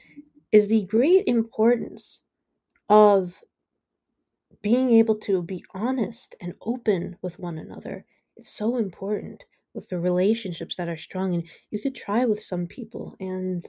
is 0.53 0.69
the 0.69 0.85
great 0.85 1.27
importance 1.29 2.23
of 2.89 3.43
being 4.63 4.91
able 4.91 5.15
to 5.15 5.43
be 5.43 5.63
honest 5.75 6.35
and 6.41 6.55
open 6.63 7.19
with 7.21 7.39
one 7.39 7.59
another. 7.59 8.07
It's 8.37 8.51
so 8.51 8.77
important 8.79 9.45
with 9.75 9.89
the 9.91 9.99
relationships 10.01 10.75
that 10.77 10.89
are 10.89 10.97
strong. 10.97 11.35
And 11.35 11.47
you 11.71 11.79
could 11.81 11.95
try 11.95 12.25
with 12.25 12.43
some 12.43 12.67
people 12.67 13.15
and 13.21 13.65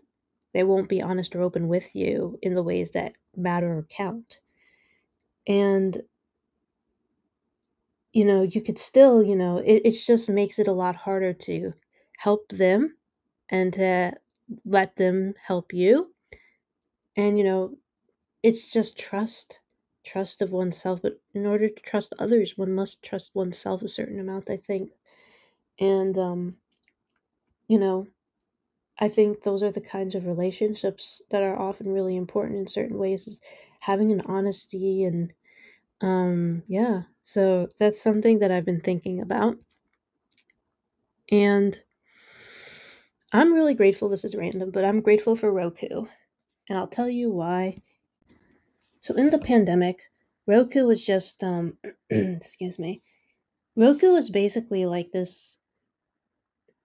they 0.53 0.63
won't 0.63 0.89
be 0.89 1.01
honest 1.01 1.35
or 1.35 1.41
open 1.41 1.67
with 1.67 1.95
you 1.95 2.39
in 2.41 2.55
the 2.55 2.63
ways 2.63 2.91
that 2.91 3.13
matter 3.35 3.77
or 3.77 3.83
count. 3.83 4.39
And, 5.47 6.03
you 8.13 8.23
know, 8.25 8.43
you 8.43 8.61
could 8.61 8.77
still, 8.77 9.23
you 9.23 9.35
know, 9.35 9.57
it, 9.57 9.81
it 9.85 9.91
just 9.91 10.29
makes 10.29 10.59
it 10.59 10.67
a 10.67 10.71
lot 10.71 10.95
harder 10.95 11.33
to 11.33 11.73
help 12.23 12.49
them 12.49 12.97
and 13.49 13.73
to 13.73 14.13
let 14.65 14.95
them 14.97 15.33
help 15.41 15.73
you. 15.73 16.13
And, 17.15 17.37
you 17.37 17.43
know, 17.43 17.77
it's 18.43 18.71
just 18.71 18.99
trust 18.99 19.59
trust 20.05 20.41
of 20.41 20.51
oneself. 20.51 21.01
But 21.03 21.21
in 21.33 21.45
order 21.45 21.69
to 21.69 21.81
trust 21.81 22.13
others 22.19 22.57
one 22.57 22.73
must 22.73 23.03
trust 23.03 23.35
oneself 23.35 23.81
a 23.83 23.87
certain 23.87 24.19
amount 24.19 24.49
i 24.49 24.57
think. 24.57 24.91
And 25.79 26.17
um 26.17 26.57
you 27.67 27.79
know 27.79 28.07
i 28.99 29.09
think 29.09 29.43
those 29.43 29.63
are 29.63 29.71
the 29.71 29.81
kinds 29.81 30.15
of 30.15 30.25
relationships 30.27 31.21
that 31.31 31.43
are 31.43 31.59
often 31.59 31.91
really 31.93 32.15
important 32.17 32.57
in 32.59 32.67
certain 32.67 32.97
ways 32.97 33.27
is 33.27 33.39
having 33.81 34.11
an 34.11 34.21
honesty 34.27 35.03
and 35.03 35.33
um 36.01 36.63
yeah. 36.67 37.03
So 37.23 37.69
that's 37.79 38.01
something 38.01 38.39
that 38.39 38.51
i've 38.51 38.65
been 38.65 38.81
thinking 38.81 39.21
about. 39.21 39.57
And 41.31 41.79
i'm 43.33 43.53
really 43.53 43.73
grateful 43.73 44.09
this 44.09 44.23
is 44.23 44.35
random 44.35 44.71
but 44.71 44.85
i'm 44.85 45.01
grateful 45.01 45.35
for 45.35 45.51
roku 45.51 46.05
and 46.69 46.77
i'll 46.77 46.87
tell 46.87 47.09
you 47.09 47.29
why 47.29 47.75
so 49.03 49.13
in 49.15 49.31
the 49.31 49.37
pandemic, 49.37 49.99
Roku 50.47 50.85
was 50.85 51.03
just 51.03 51.43
um 51.43 51.77
excuse 52.09 52.79
me. 52.79 53.01
Roku 53.75 54.13
was 54.13 54.29
basically 54.29 54.85
like 54.85 55.11
this 55.11 55.57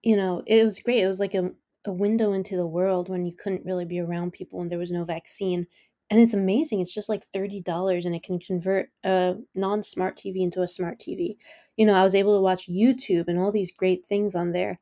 you 0.03 0.17
know, 0.17 0.43
it 0.45 0.63
was 0.65 0.79
great. 0.79 1.01
It 1.03 1.07
was 1.07 1.19
like 1.21 1.33
a 1.33 1.51
a 1.85 1.93
window 1.93 2.33
into 2.33 2.57
the 2.57 2.67
world 2.67 3.07
when 3.07 3.25
you 3.25 3.33
couldn't 3.33 3.65
really 3.65 3.85
be 3.85 3.99
around 4.01 4.33
people 4.33 4.61
and 4.61 4.69
there 4.69 4.77
was 4.77 4.91
no 4.91 5.05
vaccine. 5.05 5.65
And 6.09 6.19
it's 6.19 6.33
amazing. 6.33 6.81
It's 6.81 6.93
just 6.93 7.07
like 7.07 7.23
$30 7.33 8.05
and 8.05 8.15
it 8.15 8.23
can 8.23 8.39
convert 8.39 8.89
a 9.05 9.35
non-smart 9.55 10.17
TV 10.17 10.41
into 10.41 10.61
a 10.61 10.67
smart 10.67 10.99
TV. 10.99 11.37
You 11.77 11.85
know, 11.85 11.93
I 11.93 12.03
was 12.03 12.15
able 12.15 12.35
to 12.35 12.41
watch 12.41 12.67
YouTube 12.67 13.29
and 13.29 13.39
all 13.39 13.51
these 13.51 13.71
great 13.71 14.05
things 14.09 14.35
on 14.35 14.51
there. 14.51 14.79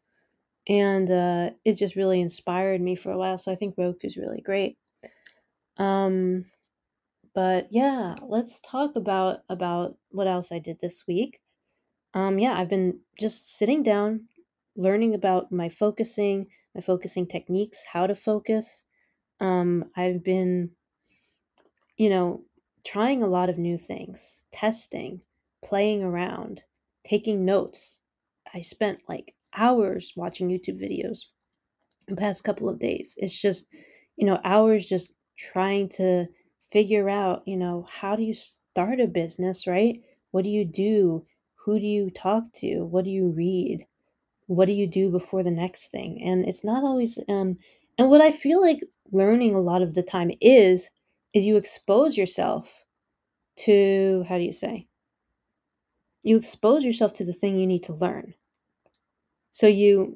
And 0.67 1.09
uh, 1.09 1.49
it 1.63 1.73
just 1.73 1.95
really 1.95 2.19
inspired 2.19 2.81
me 2.81 2.95
for 2.95 3.11
a 3.11 3.17
while. 3.17 3.37
So 3.37 3.51
I 3.51 3.55
think 3.55 3.75
Roku's 3.77 4.17
really 4.17 4.41
great. 4.41 4.77
Um, 5.77 6.45
but 7.33 7.67
yeah, 7.71 8.15
let's 8.27 8.59
talk 8.61 8.95
about 8.95 9.41
about 9.47 9.95
what 10.09 10.27
else 10.27 10.51
I 10.51 10.59
did 10.59 10.79
this 10.81 11.05
week. 11.07 11.39
Um, 12.13 12.39
yeah, 12.39 12.57
I've 12.57 12.69
been 12.69 12.99
just 13.19 13.57
sitting 13.57 13.83
down, 13.83 14.27
learning 14.75 15.13
about 15.13 15.51
my 15.51 15.69
focusing, 15.69 16.47
my 16.73 16.81
focusing 16.81 17.27
techniques, 17.27 17.83
how 17.83 18.07
to 18.07 18.15
focus. 18.15 18.85
Um, 19.39 19.85
I've 19.95 20.23
been, 20.23 20.71
you 21.95 22.09
know, 22.09 22.43
trying 22.85 23.21
a 23.21 23.27
lot 23.27 23.49
of 23.49 23.57
new 23.57 23.77
things, 23.77 24.43
testing, 24.51 25.21
playing 25.63 26.03
around, 26.03 26.63
taking 27.05 27.45
notes. 27.45 27.99
I 28.53 28.61
spent 28.61 28.99
like 29.07 29.35
hours 29.55 30.13
watching 30.15 30.49
YouTube 30.49 30.81
videos 30.81 31.25
the 32.07 32.15
past 32.15 32.43
couple 32.43 32.69
of 32.69 32.79
days. 32.79 33.15
It's 33.17 33.39
just, 33.39 33.67
you 34.15 34.25
know, 34.25 34.39
hours 34.43 34.85
just 34.85 35.13
trying 35.37 35.89
to 35.89 36.25
figure 36.71 37.09
out, 37.09 37.43
you 37.45 37.57
know, 37.57 37.85
how 37.89 38.15
do 38.15 38.23
you 38.23 38.33
start 38.33 38.99
a 38.99 39.07
business, 39.07 39.67
right? 39.67 40.01
What 40.31 40.43
do 40.43 40.49
you 40.49 40.65
do? 40.65 41.25
Who 41.55 41.79
do 41.79 41.85
you 41.85 42.09
talk 42.11 42.51
to? 42.53 42.85
What 42.85 43.05
do 43.05 43.11
you 43.11 43.29
read? 43.29 43.85
What 44.47 44.65
do 44.65 44.73
you 44.73 44.87
do 44.87 45.09
before 45.09 45.43
the 45.43 45.51
next 45.51 45.91
thing? 45.91 46.21
And 46.23 46.45
it's 46.45 46.63
not 46.63 46.83
always 46.83 47.19
um 47.27 47.57
and 47.97 48.09
what 48.09 48.21
I 48.21 48.31
feel 48.31 48.61
like 48.61 48.81
learning 49.11 49.55
a 49.55 49.61
lot 49.61 49.81
of 49.81 49.93
the 49.93 50.03
time 50.03 50.31
is 50.41 50.89
is 51.33 51.45
you 51.45 51.57
expose 51.57 52.17
yourself 52.17 52.83
to 53.57 54.23
how 54.27 54.37
do 54.37 54.43
you 54.43 54.53
say? 54.53 54.87
You 56.23 56.37
expose 56.37 56.83
yourself 56.83 57.13
to 57.13 57.25
the 57.25 57.33
thing 57.33 57.57
you 57.57 57.67
need 57.67 57.83
to 57.83 57.93
learn. 57.93 58.33
So 59.57 59.65
you 59.65 60.15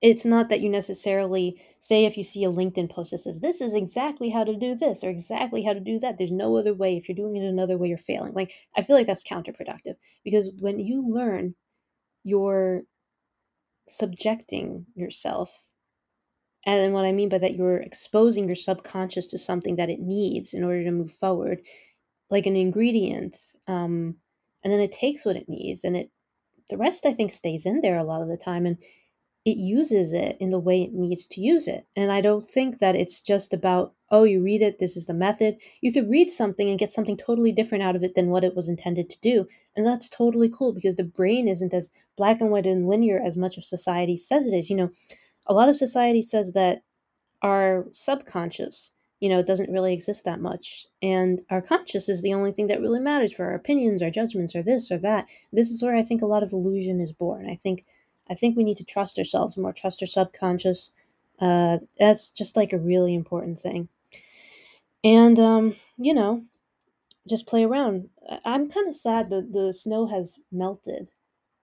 it's 0.00 0.24
not 0.24 0.48
that 0.48 0.62
you 0.62 0.70
necessarily 0.70 1.60
say 1.80 2.06
if 2.06 2.16
you 2.16 2.24
see 2.24 2.44
a 2.44 2.50
LinkedIn 2.50 2.88
post 2.90 3.10
that 3.10 3.18
says 3.18 3.40
this 3.40 3.60
is 3.60 3.74
exactly 3.74 4.30
how 4.30 4.42
to 4.42 4.56
do 4.56 4.74
this 4.74 5.04
or 5.04 5.10
exactly 5.10 5.62
how 5.62 5.74
to 5.74 5.80
do 5.80 5.98
that. 5.98 6.16
There's 6.16 6.30
no 6.30 6.56
other 6.56 6.72
way. 6.72 6.96
If 6.96 7.06
you're 7.06 7.14
doing 7.14 7.36
it 7.36 7.44
another 7.44 7.76
way, 7.76 7.88
you're 7.88 7.98
failing. 7.98 8.32
Like 8.32 8.54
I 8.74 8.82
feel 8.82 8.96
like 8.96 9.06
that's 9.06 9.22
counterproductive 9.22 9.96
because 10.24 10.50
when 10.60 10.80
you 10.80 11.06
learn, 11.06 11.54
you're 12.22 12.84
subjecting 13.86 14.86
yourself. 14.94 15.50
And 16.64 16.94
what 16.94 17.04
I 17.04 17.12
mean 17.12 17.28
by 17.28 17.36
that, 17.36 17.54
you're 17.56 17.82
exposing 17.82 18.46
your 18.46 18.56
subconscious 18.56 19.26
to 19.26 19.36
something 19.38 19.76
that 19.76 19.90
it 19.90 20.00
needs 20.00 20.54
in 20.54 20.64
order 20.64 20.84
to 20.84 20.90
move 20.90 21.12
forward, 21.12 21.60
like 22.30 22.46
an 22.46 22.56
ingredient. 22.56 23.36
Um, 23.68 24.16
and 24.62 24.72
then 24.72 24.80
it 24.80 24.92
takes 24.92 25.26
what 25.26 25.36
it 25.36 25.50
needs, 25.50 25.84
and 25.84 25.94
it 25.94 26.10
the 26.70 26.76
rest 26.76 27.06
I 27.06 27.12
think 27.12 27.30
stays 27.30 27.66
in 27.66 27.80
there 27.80 27.96
a 27.96 28.04
lot 28.04 28.22
of 28.22 28.28
the 28.28 28.36
time. 28.36 28.66
And 28.66 28.78
it 29.44 29.58
uses 29.58 30.14
it 30.14 30.38
in 30.40 30.50
the 30.50 30.58
way 30.58 30.82
it 30.82 30.94
needs 30.94 31.26
to 31.26 31.40
use 31.40 31.68
it. 31.68 31.86
And 31.96 32.10
I 32.10 32.22
don't 32.22 32.46
think 32.46 32.78
that 32.78 32.96
it's 32.96 33.20
just 33.20 33.52
about, 33.52 33.92
oh, 34.10 34.24
you 34.24 34.42
read 34.42 34.62
it, 34.62 34.78
this 34.78 34.96
is 34.96 35.04
the 35.04 35.12
method. 35.12 35.58
You 35.82 35.92
could 35.92 36.08
read 36.08 36.30
something 36.30 36.70
and 36.70 36.78
get 36.78 36.90
something 36.90 37.18
totally 37.18 37.52
different 37.52 37.84
out 37.84 37.94
of 37.94 38.02
it 38.02 38.14
than 38.14 38.30
what 38.30 38.44
it 38.44 38.56
was 38.56 38.70
intended 38.70 39.10
to 39.10 39.18
do. 39.20 39.46
And 39.76 39.86
that's 39.86 40.08
totally 40.08 40.48
cool 40.48 40.72
because 40.72 40.96
the 40.96 41.04
brain 41.04 41.46
isn't 41.46 41.74
as 41.74 41.90
black 42.16 42.40
and 42.40 42.50
white 42.50 42.64
and 42.64 42.88
linear 42.88 43.20
as 43.22 43.36
much 43.36 43.58
of 43.58 43.64
society 43.64 44.16
says 44.16 44.46
it 44.46 44.54
is. 44.54 44.70
You 44.70 44.76
know, 44.76 44.90
a 45.46 45.52
lot 45.52 45.68
of 45.68 45.76
society 45.76 46.22
says 46.22 46.52
that 46.52 46.82
our 47.42 47.86
subconscious, 47.92 48.92
you 49.24 49.30
know, 49.30 49.38
it 49.38 49.46
doesn't 49.46 49.72
really 49.72 49.94
exist 49.94 50.26
that 50.26 50.38
much. 50.38 50.86
And 51.00 51.40
our 51.48 51.62
conscious 51.62 52.10
is 52.10 52.20
the 52.20 52.34
only 52.34 52.52
thing 52.52 52.66
that 52.66 52.82
really 52.82 53.00
matters 53.00 53.32
for 53.32 53.46
our 53.46 53.54
opinions, 53.54 54.02
our 54.02 54.10
judgments, 54.10 54.54
or 54.54 54.62
this 54.62 54.92
or 54.92 54.98
that. 54.98 55.24
This 55.50 55.70
is 55.70 55.82
where 55.82 55.96
I 55.96 56.02
think 56.02 56.20
a 56.20 56.26
lot 56.26 56.42
of 56.42 56.52
illusion 56.52 57.00
is 57.00 57.10
born. 57.10 57.48
I 57.48 57.58
think 57.62 57.86
I 58.28 58.34
think 58.34 58.54
we 58.54 58.64
need 58.64 58.76
to 58.76 58.84
trust 58.84 59.18
ourselves 59.18 59.56
more, 59.56 59.72
trust 59.72 60.02
our 60.02 60.06
subconscious. 60.06 60.90
Uh, 61.40 61.78
that's 61.98 62.32
just 62.32 62.54
like 62.54 62.74
a 62.74 62.78
really 62.78 63.14
important 63.14 63.58
thing. 63.58 63.88
And 65.02 65.40
um, 65.40 65.74
you 65.96 66.12
know, 66.12 66.44
just 67.26 67.46
play 67.46 67.64
around. 67.64 68.10
I'm 68.44 68.68
kind 68.68 68.88
of 68.88 68.94
sad 68.94 69.30
that 69.30 69.54
the 69.54 69.72
snow 69.72 70.04
has 70.04 70.38
melted 70.52 71.08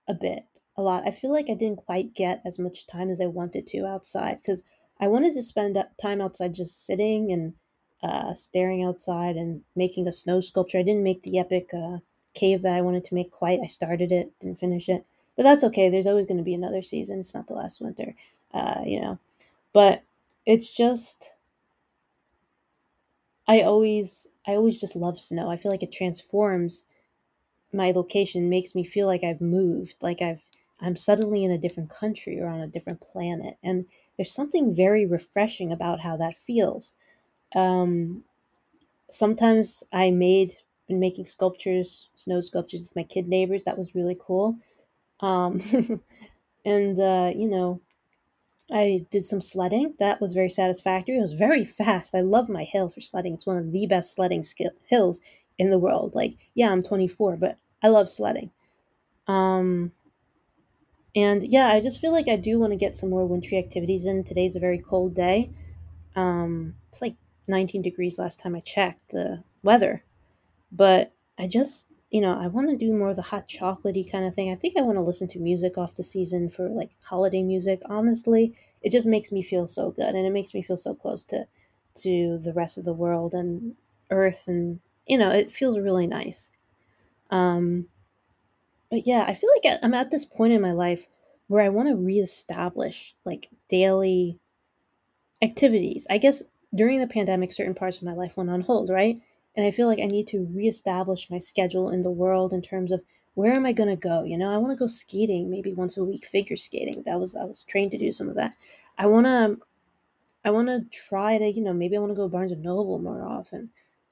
a 0.07 0.15
bit, 0.15 0.45
a 0.77 0.81
lot. 0.81 1.03
I 1.05 1.11
feel 1.11 1.31
like 1.31 1.47
I 1.47 1.53
didn't 1.53 1.85
quite 1.85 2.15
get 2.15 2.41
as 2.43 2.57
much 2.57 2.87
time 2.87 3.11
as 3.11 3.21
I 3.21 3.27
wanted 3.27 3.67
to 3.67 3.85
outside 3.85 4.37
because 4.37 4.63
I 5.01 5.07
wanted 5.09 5.33
to 5.33 5.41
spend 5.43 5.83
time 6.01 6.21
outside 6.21 6.53
just 6.53 6.85
sitting 6.85 7.31
and 7.33 7.55
uh, 8.01 8.33
staring 8.35 8.83
outside 8.83 9.35
and 9.35 9.63
making 9.75 10.07
a 10.07 10.11
snow 10.13 10.39
sculpture. 10.39 10.77
I 10.77 10.83
didn't 10.83 11.03
make 11.03 11.23
the 11.23 11.39
epic 11.39 11.73
uh, 11.73 11.97
cave 12.33 12.61
that 12.61 12.73
I 12.73 12.81
wanted 12.81 13.03
to 13.05 13.15
make 13.15 13.31
quite. 13.31 13.59
I 13.61 13.67
started 13.67 14.11
it, 14.13 14.31
didn't 14.39 14.59
finish 14.59 14.87
it, 14.87 15.05
but 15.35 15.43
that's 15.43 15.63
okay. 15.65 15.89
There's 15.89 16.07
always 16.07 16.25
going 16.27 16.37
to 16.37 16.43
be 16.43 16.53
another 16.53 16.83
season. 16.83 17.19
It's 17.19 17.33
not 17.33 17.47
the 17.47 17.53
last 17.55 17.81
winter, 17.81 18.15
uh, 18.53 18.83
you 18.85 19.01
know. 19.01 19.19
But 19.73 20.03
it's 20.45 20.73
just 20.73 21.33
I 23.47 23.61
always 23.61 24.25
I 24.47 24.55
always 24.55 24.81
just 24.81 24.95
love 24.95 25.19
snow. 25.19 25.47
I 25.47 25.55
feel 25.55 25.71
like 25.71 25.83
it 25.83 25.91
transforms 25.91 26.85
my 27.73 27.91
location, 27.91 28.49
makes 28.49 28.75
me 28.75 28.83
feel 28.83 29.07
like 29.07 29.23
I've 29.23 29.41
moved, 29.41 29.95
like 30.01 30.21
I've 30.21 30.47
I'm 30.79 30.95
suddenly 30.95 31.43
in 31.43 31.51
a 31.51 31.57
different 31.57 31.89
country 31.89 32.39
or 32.39 32.47
on 32.47 32.61
a 32.61 32.67
different 32.67 33.01
planet. 33.01 33.57
And 33.63 33.87
there's 34.21 34.31
something 34.31 34.75
very 34.75 35.07
refreshing 35.07 35.71
about 35.71 35.99
how 35.99 36.15
that 36.15 36.39
feels. 36.39 36.93
Um, 37.55 38.23
sometimes 39.09 39.83
I 39.91 40.11
made 40.11 40.53
been 40.87 40.99
making 40.99 41.25
sculptures, 41.25 42.07
snow 42.15 42.39
sculptures 42.39 42.83
with 42.83 42.95
my 42.95 43.01
kid 43.01 43.27
neighbors. 43.27 43.63
That 43.63 43.79
was 43.79 43.95
really 43.95 44.15
cool. 44.21 44.59
Um, 45.21 45.59
and 46.65 46.99
uh, 46.99 47.31
you 47.35 47.47
know, 47.49 47.81
I 48.71 49.07
did 49.09 49.25
some 49.25 49.41
sledding. 49.41 49.95
That 49.97 50.21
was 50.21 50.35
very 50.35 50.51
satisfactory. 50.51 51.17
It 51.17 51.21
was 51.21 51.33
very 51.33 51.65
fast. 51.65 52.13
I 52.13 52.21
love 52.21 52.47
my 52.47 52.63
hill 52.63 52.89
for 52.89 53.01
sledding. 53.01 53.33
It's 53.33 53.47
one 53.47 53.57
of 53.57 53.71
the 53.71 53.87
best 53.87 54.13
sledding 54.13 54.43
skill- 54.43 54.77
hills 54.85 55.19
in 55.57 55.71
the 55.71 55.79
world. 55.79 56.13
Like, 56.13 56.37
yeah, 56.53 56.71
I'm 56.71 56.83
24, 56.83 57.37
but 57.37 57.57
I 57.81 57.87
love 57.87 58.07
sledding. 58.07 58.51
Um, 59.25 59.93
and 61.15 61.43
yeah, 61.43 61.67
I 61.67 61.81
just 61.81 61.99
feel 61.99 62.11
like 62.11 62.27
I 62.27 62.37
do 62.37 62.59
want 62.59 62.71
to 62.71 62.77
get 62.77 62.95
some 62.95 63.09
more 63.09 63.25
wintry 63.25 63.57
activities 63.57 64.05
in. 64.05 64.23
Today's 64.23 64.55
a 64.55 64.59
very 64.59 64.79
cold 64.79 65.13
day. 65.15 65.51
Um, 66.15 66.75
it's 66.89 67.01
like 67.01 67.15
19 67.47 67.81
degrees 67.81 68.19
last 68.19 68.39
time 68.39 68.55
I 68.55 68.59
checked 68.61 69.09
the 69.09 69.43
weather. 69.63 70.03
But 70.71 71.13
I 71.37 71.47
just 71.47 71.87
you 72.11 72.19
know, 72.19 72.37
I 72.37 72.47
want 72.47 72.69
to 72.69 72.75
do 72.75 72.93
more 72.93 73.09
of 73.09 73.15
the 73.15 73.21
hot 73.21 73.47
chocolatey 73.47 74.11
kind 74.11 74.25
of 74.25 74.35
thing. 74.35 74.51
I 74.51 74.55
think 74.55 74.75
I 74.77 74.81
want 74.81 74.97
to 74.97 75.01
listen 75.01 75.29
to 75.29 75.39
music 75.39 75.77
off 75.77 75.95
the 75.95 76.03
season 76.03 76.49
for 76.49 76.67
like 76.67 76.91
holiday 77.01 77.41
music. 77.41 77.81
Honestly, 77.85 78.53
it 78.81 78.91
just 78.91 79.07
makes 79.07 79.31
me 79.31 79.41
feel 79.41 79.67
so 79.67 79.91
good, 79.91 80.13
and 80.13 80.27
it 80.27 80.33
makes 80.33 80.53
me 80.53 80.61
feel 80.61 80.77
so 80.77 80.93
close 80.93 81.23
to 81.25 81.47
to 82.03 82.37
the 82.39 82.53
rest 82.53 82.77
of 82.77 82.85
the 82.85 82.93
world 82.93 83.33
and 83.33 83.75
Earth, 84.09 84.43
and 84.47 84.81
you 85.07 85.17
know, 85.17 85.29
it 85.31 85.51
feels 85.51 85.79
really 85.79 86.07
nice. 86.07 86.51
Um, 87.31 87.87
but 88.91 89.07
yeah, 89.07 89.23
I 89.27 89.33
feel 89.33 89.49
like 89.55 89.79
I'm 89.81 89.93
at 89.93 90.11
this 90.11 90.25
point 90.25 90.53
in 90.53 90.61
my 90.61 90.73
life 90.73 91.07
where 91.47 91.63
I 91.63 91.69
want 91.69 91.89
to 91.89 91.95
reestablish 91.95 93.15
like 93.25 93.49
daily 93.69 94.37
activities. 95.41 96.05
I 96.09 96.17
guess 96.17 96.43
during 96.75 96.99
the 96.99 97.07
pandemic, 97.07 97.51
certain 97.51 97.73
parts 97.73 97.97
of 97.97 98.03
my 98.03 98.13
life 98.13 98.37
went 98.37 98.49
on 98.49 98.61
hold, 98.61 98.89
right? 98.89 99.19
And 99.55 99.65
I 99.65 99.71
feel 99.71 99.87
like 99.87 99.99
I 99.99 100.05
need 100.05 100.27
to 100.27 100.47
reestablish 100.53 101.29
my 101.29 101.37
schedule 101.37 101.89
in 101.89 102.01
the 102.01 102.11
world 102.11 102.53
in 102.53 102.61
terms 102.61 102.91
of 102.91 103.01
where 103.33 103.53
am 103.53 103.65
I 103.65 103.71
going 103.71 103.89
to 103.89 103.95
go? 103.95 104.23
You 104.23 104.37
know, 104.37 104.49
I 104.49 104.57
want 104.57 104.71
to 104.71 104.79
go 104.79 104.87
skating 104.87 105.49
maybe 105.49 105.73
once 105.73 105.97
a 105.97 106.03
week, 106.03 106.25
figure 106.25 106.57
skating. 106.57 107.03
That 107.05 107.19
was 107.19 107.35
I 107.35 107.45
was 107.45 107.63
trained 107.63 107.91
to 107.91 107.97
do 107.97 108.11
some 108.11 108.29
of 108.29 108.35
that. 108.35 108.55
I 108.97 109.05
want 109.07 109.25
to 109.25 109.57
I 110.43 110.51
want 110.51 110.67
to 110.67 110.85
try 110.89 111.37
to, 111.37 111.49
you 111.49 111.61
know, 111.61 111.73
maybe 111.73 111.95
I 111.95 111.99
want 111.99 112.11
to 112.11 112.15
go 112.15 112.27
Barnes 112.27 112.51
and 112.51 112.63
Noble 112.63 112.99
more 112.99 113.23
often. 113.23 113.69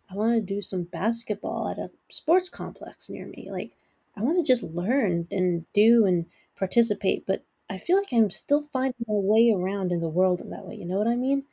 I 0.09 0.15
want 0.15 0.35
to 0.35 0.41
do 0.41 0.61
some 0.61 0.83
basketball 0.83 1.69
at 1.69 1.77
a 1.77 1.91
sports 2.09 2.49
complex 2.49 3.09
near 3.09 3.27
me. 3.27 3.49
Like 3.51 3.75
I 4.19 4.23
want 4.23 4.37
to 4.37 4.43
just 4.43 4.63
learn 4.63 5.27
and 5.31 5.65
do 5.73 6.05
and 6.05 6.25
participate, 6.57 7.25
but 7.25 7.45
I 7.69 7.77
feel 7.77 7.97
like 7.97 8.11
I'm 8.11 8.29
still 8.29 8.61
finding 8.61 8.95
my 9.07 9.15
way 9.15 9.51
around 9.51 9.91
in 9.93 10.01
the 10.01 10.09
world 10.09 10.41
in 10.41 10.49
that 10.49 10.65
way. 10.67 10.75
You 10.75 10.85
know 10.85 10.97
what 10.97 11.07
I 11.07 11.15
mean? 11.15 11.45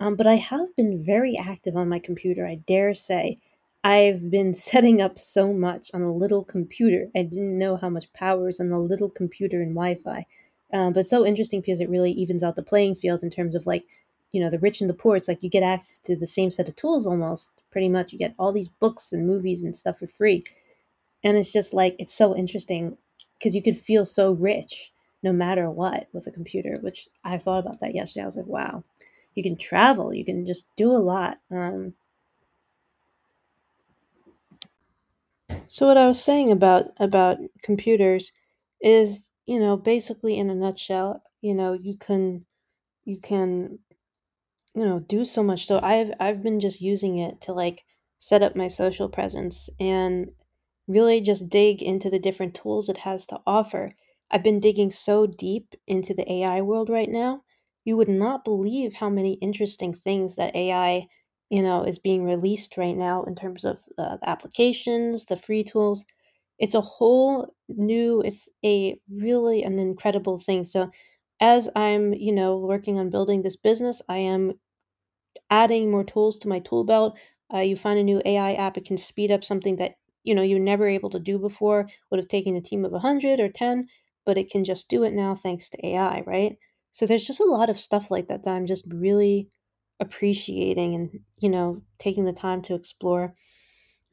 Um, 0.00 0.16
but 0.16 0.26
I 0.26 0.36
have 0.36 0.74
been 0.76 1.04
very 1.04 1.36
active 1.38 1.76
on 1.76 1.88
my 1.88 1.98
computer, 2.00 2.46
I 2.46 2.56
dare 2.56 2.94
say. 2.94 3.38
I've 3.84 4.30
been 4.30 4.54
setting 4.70 5.00
up 5.00 5.18
so 5.18 5.52
much 5.52 5.90
on 5.94 6.02
a 6.02 6.12
little 6.12 6.44
computer. 6.44 7.10
I 7.16 7.22
didn't 7.22 7.58
know 7.58 7.76
how 7.76 7.88
much 7.88 8.12
power 8.12 8.48
is 8.48 8.60
on 8.60 8.70
a 8.72 8.80
little 8.80 9.10
computer 9.10 9.62
and 9.62 9.74
Wi 9.74 9.96
Fi. 10.02 10.26
Um, 10.72 10.92
but 10.92 11.06
so 11.06 11.24
interesting 11.26 11.60
because 11.60 11.80
it 11.80 11.90
really 11.90 12.12
evens 12.12 12.42
out 12.42 12.56
the 12.56 12.62
playing 12.62 12.96
field 12.96 13.22
in 13.22 13.30
terms 13.30 13.54
of 13.54 13.66
like, 13.66 13.86
you 14.32 14.40
know, 14.40 14.50
the 14.50 14.58
rich 14.58 14.80
and 14.80 14.90
the 14.90 14.94
poor. 14.94 15.16
It's 15.16 15.28
like 15.28 15.42
you 15.42 15.50
get 15.50 15.62
access 15.62 15.98
to 16.00 16.16
the 16.16 16.26
same 16.26 16.50
set 16.50 16.68
of 16.68 16.76
tools 16.76 17.06
almost, 17.06 17.50
pretty 17.70 17.88
much. 17.88 18.12
You 18.12 18.18
get 18.18 18.34
all 18.38 18.52
these 18.52 18.68
books 18.68 19.12
and 19.12 19.26
movies 19.26 19.62
and 19.62 19.74
stuff 19.74 19.98
for 19.98 20.06
free. 20.06 20.44
And 21.22 21.36
it's 21.36 21.52
just 21.52 21.74
like, 21.74 21.96
it's 21.98 22.14
so 22.14 22.36
interesting 22.36 22.96
because 23.38 23.54
you 23.54 23.62
could 23.62 23.76
feel 23.76 24.04
so 24.04 24.32
rich 24.32 24.92
no 25.22 25.32
matter 25.32 25.70
what 25.70 26.08
with 26.12 26.26
a 26.26 26.30
computer, 26.30 26.76
which 26.80 27.08
I 27.24 27.36
thought 27.36 27.58
about 27.58 27.80
that 27.80 27.94
yesterday. 27.94 28.22
I 28.22 28.26
was 28.26 28.36
like, 28.36 28.46
wow 28.46 28.82
you 29.34 29.42
can 29.42 29.56
travel, 29.56 30.12
you 30.12 30.24
can 30.24 30.46
just 30.46 30.66
do 30.76 30.90
a 30.90 30.98
lot. 30.98 31.38
Um, 31.50 31.94
so 35.66 35.86
what 35.86 35.96
I 35.96 36.06
was 36.06 36.22
saying 36.22 36.50
about 36.50 36.86
about 36.98 37.38
computers 37.62 38.32
is, 38.80 39.28
you 39.46 39.60
know, 39.60 39.76
basically 39.76 40.38
in 40.38 40.50
a 40.50 40.54
nutshell, 40.54 41.22
you 41.40 41.54
know, 41.54 41.74
you 41.74 41.96
can 41.96 42.44
you 43.04 43.20
can 43.20 43.78
you 44.74 44.84
know 44.84 44.98
do 45.00 45.24
so 45.24 45.42
much. 45.42 45.66
So 45.66 45.80
I've 45.82 46.12
I've 46.18 46.42
been 46.42 46.60
just 46.60 46.80
using 46.80 47.18
it 47.18 47.40
to 47.42 47.52
like 47.52 47.84
set 48.18 48.42
up 48.42 48.56
my 48.56 48.68
social 48.68 49.08
presence 49.08 49.70
and 49.78 50.30
really 50.90 51.20
just 51.20 51.48
dig 51.48 51.82
into 51.82 52.10
the 52.10 52.18
different 52.18 52.54
tools 52.54 52.88
it 52.88 52.98
has 52.98 53.26
to 53.26 53.40
offer. 53.46 53.92
I've 54.30 54.42
been 54.42 54.60
digging 54.60 54.90
so 54.90 55.26
deep 55.26 55.74
into 55.86 56.14
the 56.14 56.30
AI 56.30 56.60
world 56.62 56.88
right 56.90 57.08
now 57.10 57.42
you 57.84 57.96
would 57.96 58.08
not 58.08 58.44
believe 58.44 58.94
how 58.94 59.08
many 59.10 59.34
interesting 59.34 59.92
things 59.92 60.36
that 60.36 60.54
AI, 60.54 61.06
you 61.50 61.62
know, 61.62 61.82
is 61.84 61.98
being 61.98 62.24
released 62.24 62.76
right 62.76 62.96
now 62.96 63.22
in 63.24 63.34
terms 63.34 63.64
of 63.64 63.78
uh, 63.98 64.16
the 64.18 64.28
applications, 64.28 65.24
the 65.26 65.36
free 65.36 65.64
tools. 65.64 66.04
It's 66.58 66.74
a 66.74 66.80
whole 66.80 67.54
new, 67.68 68.20
it's 68.22 68.48
a 68.64 68.98
really 69.10 69.62
an 69.62 69.78
incredible 69.78 70.38
thing. 70.38 70.64
So 70.64 70.90
as 71.40 71.70
I'm, 71.74 72.12
you 72.12 72.32
know, 72.32 72.58
working 72.58 72.98
on 72.98 73.10
building 73.10 73.42
this 73.42 73.56
business, 73.56 74.02
I 74.08 74.18
am 74.18 74.52
adding 75.50 75.90
more 75.90 76.04
tools 76.04 76.38
to 76.40 76.48
my 76.48 76.58
tool 76.60 76.84
belt. 76.84 77.18
Uh, 77.52 77.58
you 77.58 77.76
find 77.76 77.98
a 77.98 78.04
new 78.04 78.20
AI 78.24 78.54
app, 78.54 78.76
it 78.76 78.84
can 78.84 78.96
speed 78.96 79.30
up 79.30 79.44
something 79.44 79.76
that, 79.76 79.96
you 80.24 80.34
know, 80.34 80.42
you're 80.42 80.58
never 80.58 80.86
able 80.88 81.10
to 81.10 81.18
do 81.18 81.38
before, 81.38 81.88
would 82.10 82.18
have 82.18 82.28
taken 82.28 82.56
a 82.56 82.60
team 82.60 82.84
of 82.84 82.92
100 82.92 83.40
or 83.40 83.48
10, 83.48 83.88
but 84.24 84.38
it 84.38 84.50
can 84.50 84.64
just 84.64 84.88
do 84.88 85.02
it 85.04 85.12
now 85.12 85.34
thanks 85.34 85.68
to 85.70 85.86
AI, 85.86 86.22
right? 86.26 86.56
So 86.92 87.06
there's 87.06 87.26
just 87.26 87.40
a 87.40 87.44
lot 87.44 87.70
of 87.70 87.78
stuff 87.80 88.10
like 88.10 88.28
that 88.28 88.44
that 88.44 88.54
I'm 88.56 88.66
just 88.66 88.84
really 88.92 89.48
appreciating 90.00 90.94
and, 90.94 91.20
you 91.38 91.48
know, 91.48 91.82
taking 91.98 92.24
the 92.24 92.32
time 92.32 92.62
to 92.62 92.74
explore. 92.74 93.34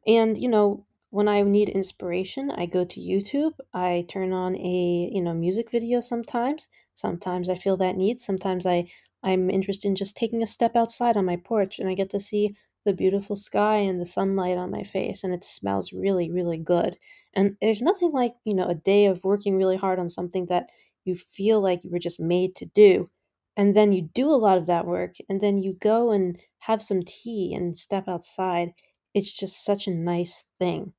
And, 0.07 0.41
you 0.41 0.49
know, 0.49 0.85
when 1.11 1.27
I 1.27 1.41
need 1.43 1.69
inspiration, 1.69 2.49
I 2.51 2.65
go 2.65 2.83
to 2.83 2.99
YouTube. 2.99 3.53
I 3.73 4.05
turn 4.09 4.33
on 4.33 4.55
a, 4.55 5.09
you 5.13 5.21
know, 5.21 5.33
music 5.35 5.69
video 5.71 5.99
sometimes. 5.99 6.67
Sometimes 6.95 7.47
I 7.49 7.55
feel 7.55 7.77
that 7.77 7.95
need. 7.95 8.19
Sometimes 8.19 8.65
I 8.65 8.89
I'm 9.23 9.49
interested 9.51 9.87
in 9.87 9.95
just 9.95 10.15
taking 10.17 10.41
a 10.43 10.47
step 10.47 10.75
outside 10.75 11.15
on 11.17 11.25
my 11.25 11.35
porch 11.37 11.79
and 11.79 11.89
I 11.89 11.93
get 11.93 12.09
to 12.11 12.19
see 12.19 12.55
the 12.87 12.93
beautiful 12.93 13.35
sky 13.35 13.77
and 13.77 14.01
the 14.01 14.05
sunlight 14.07 14.57
on 14.57 14.71
my 14.71 14.83
face 14.83 15.23
and 15.23 15.33
it 15.35 15.43
smells 15.43 15.93
really 15.93 16.31
really 16.31 16.57
good. 16.57 16.97
And 17.35 17.57
there's 17.61 17.83
nothing 17.83 18.11
like, 18.11 18.33
you 18.45 18.55
know, 18.55 18.67
a 18.67 18.75
day 18.75 19.05
of 19.07 19.23
working 19.23 19.57
really 19.57 19.77
hard 19.77 19.99
on 19.99 20.09
something 20.09 20.47
that 20.47 20.69
you 21.05 21.15
feel 21.15 21.61
like 21.61 21.83
you 21.83 21.91
were 21.91 21.99
just 21.99 22.19
made 22.19 22.55
to 22.57 22.65
do. 22.65 23.09
And 23.57 23.75
then 23.75 23.91
you 23.91 24.03
do 24.13 24.31
a 24.31 24.43
lot 24.45 24.57
of 24.57 24.67
that 24.67 24.85
work, 24.85 25.15
and 25.29 25.41
then 25.41 25.57
you 25.63 25.73
go 25.73 26.11
and 26.11 26.39
have 26.59 26.81
some 26.81 27.03
tea 27.03 27.53
and 27.55 27.77
step 27.77 28.07
outside. 28.07 28.73
It's 29.13 29.35
just 29.35 29.65
such 29.65 29.87
a 29.87 29.91
nice 29.93 30.45
thing. 30.59 30.93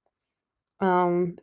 Um, 0.81 1.38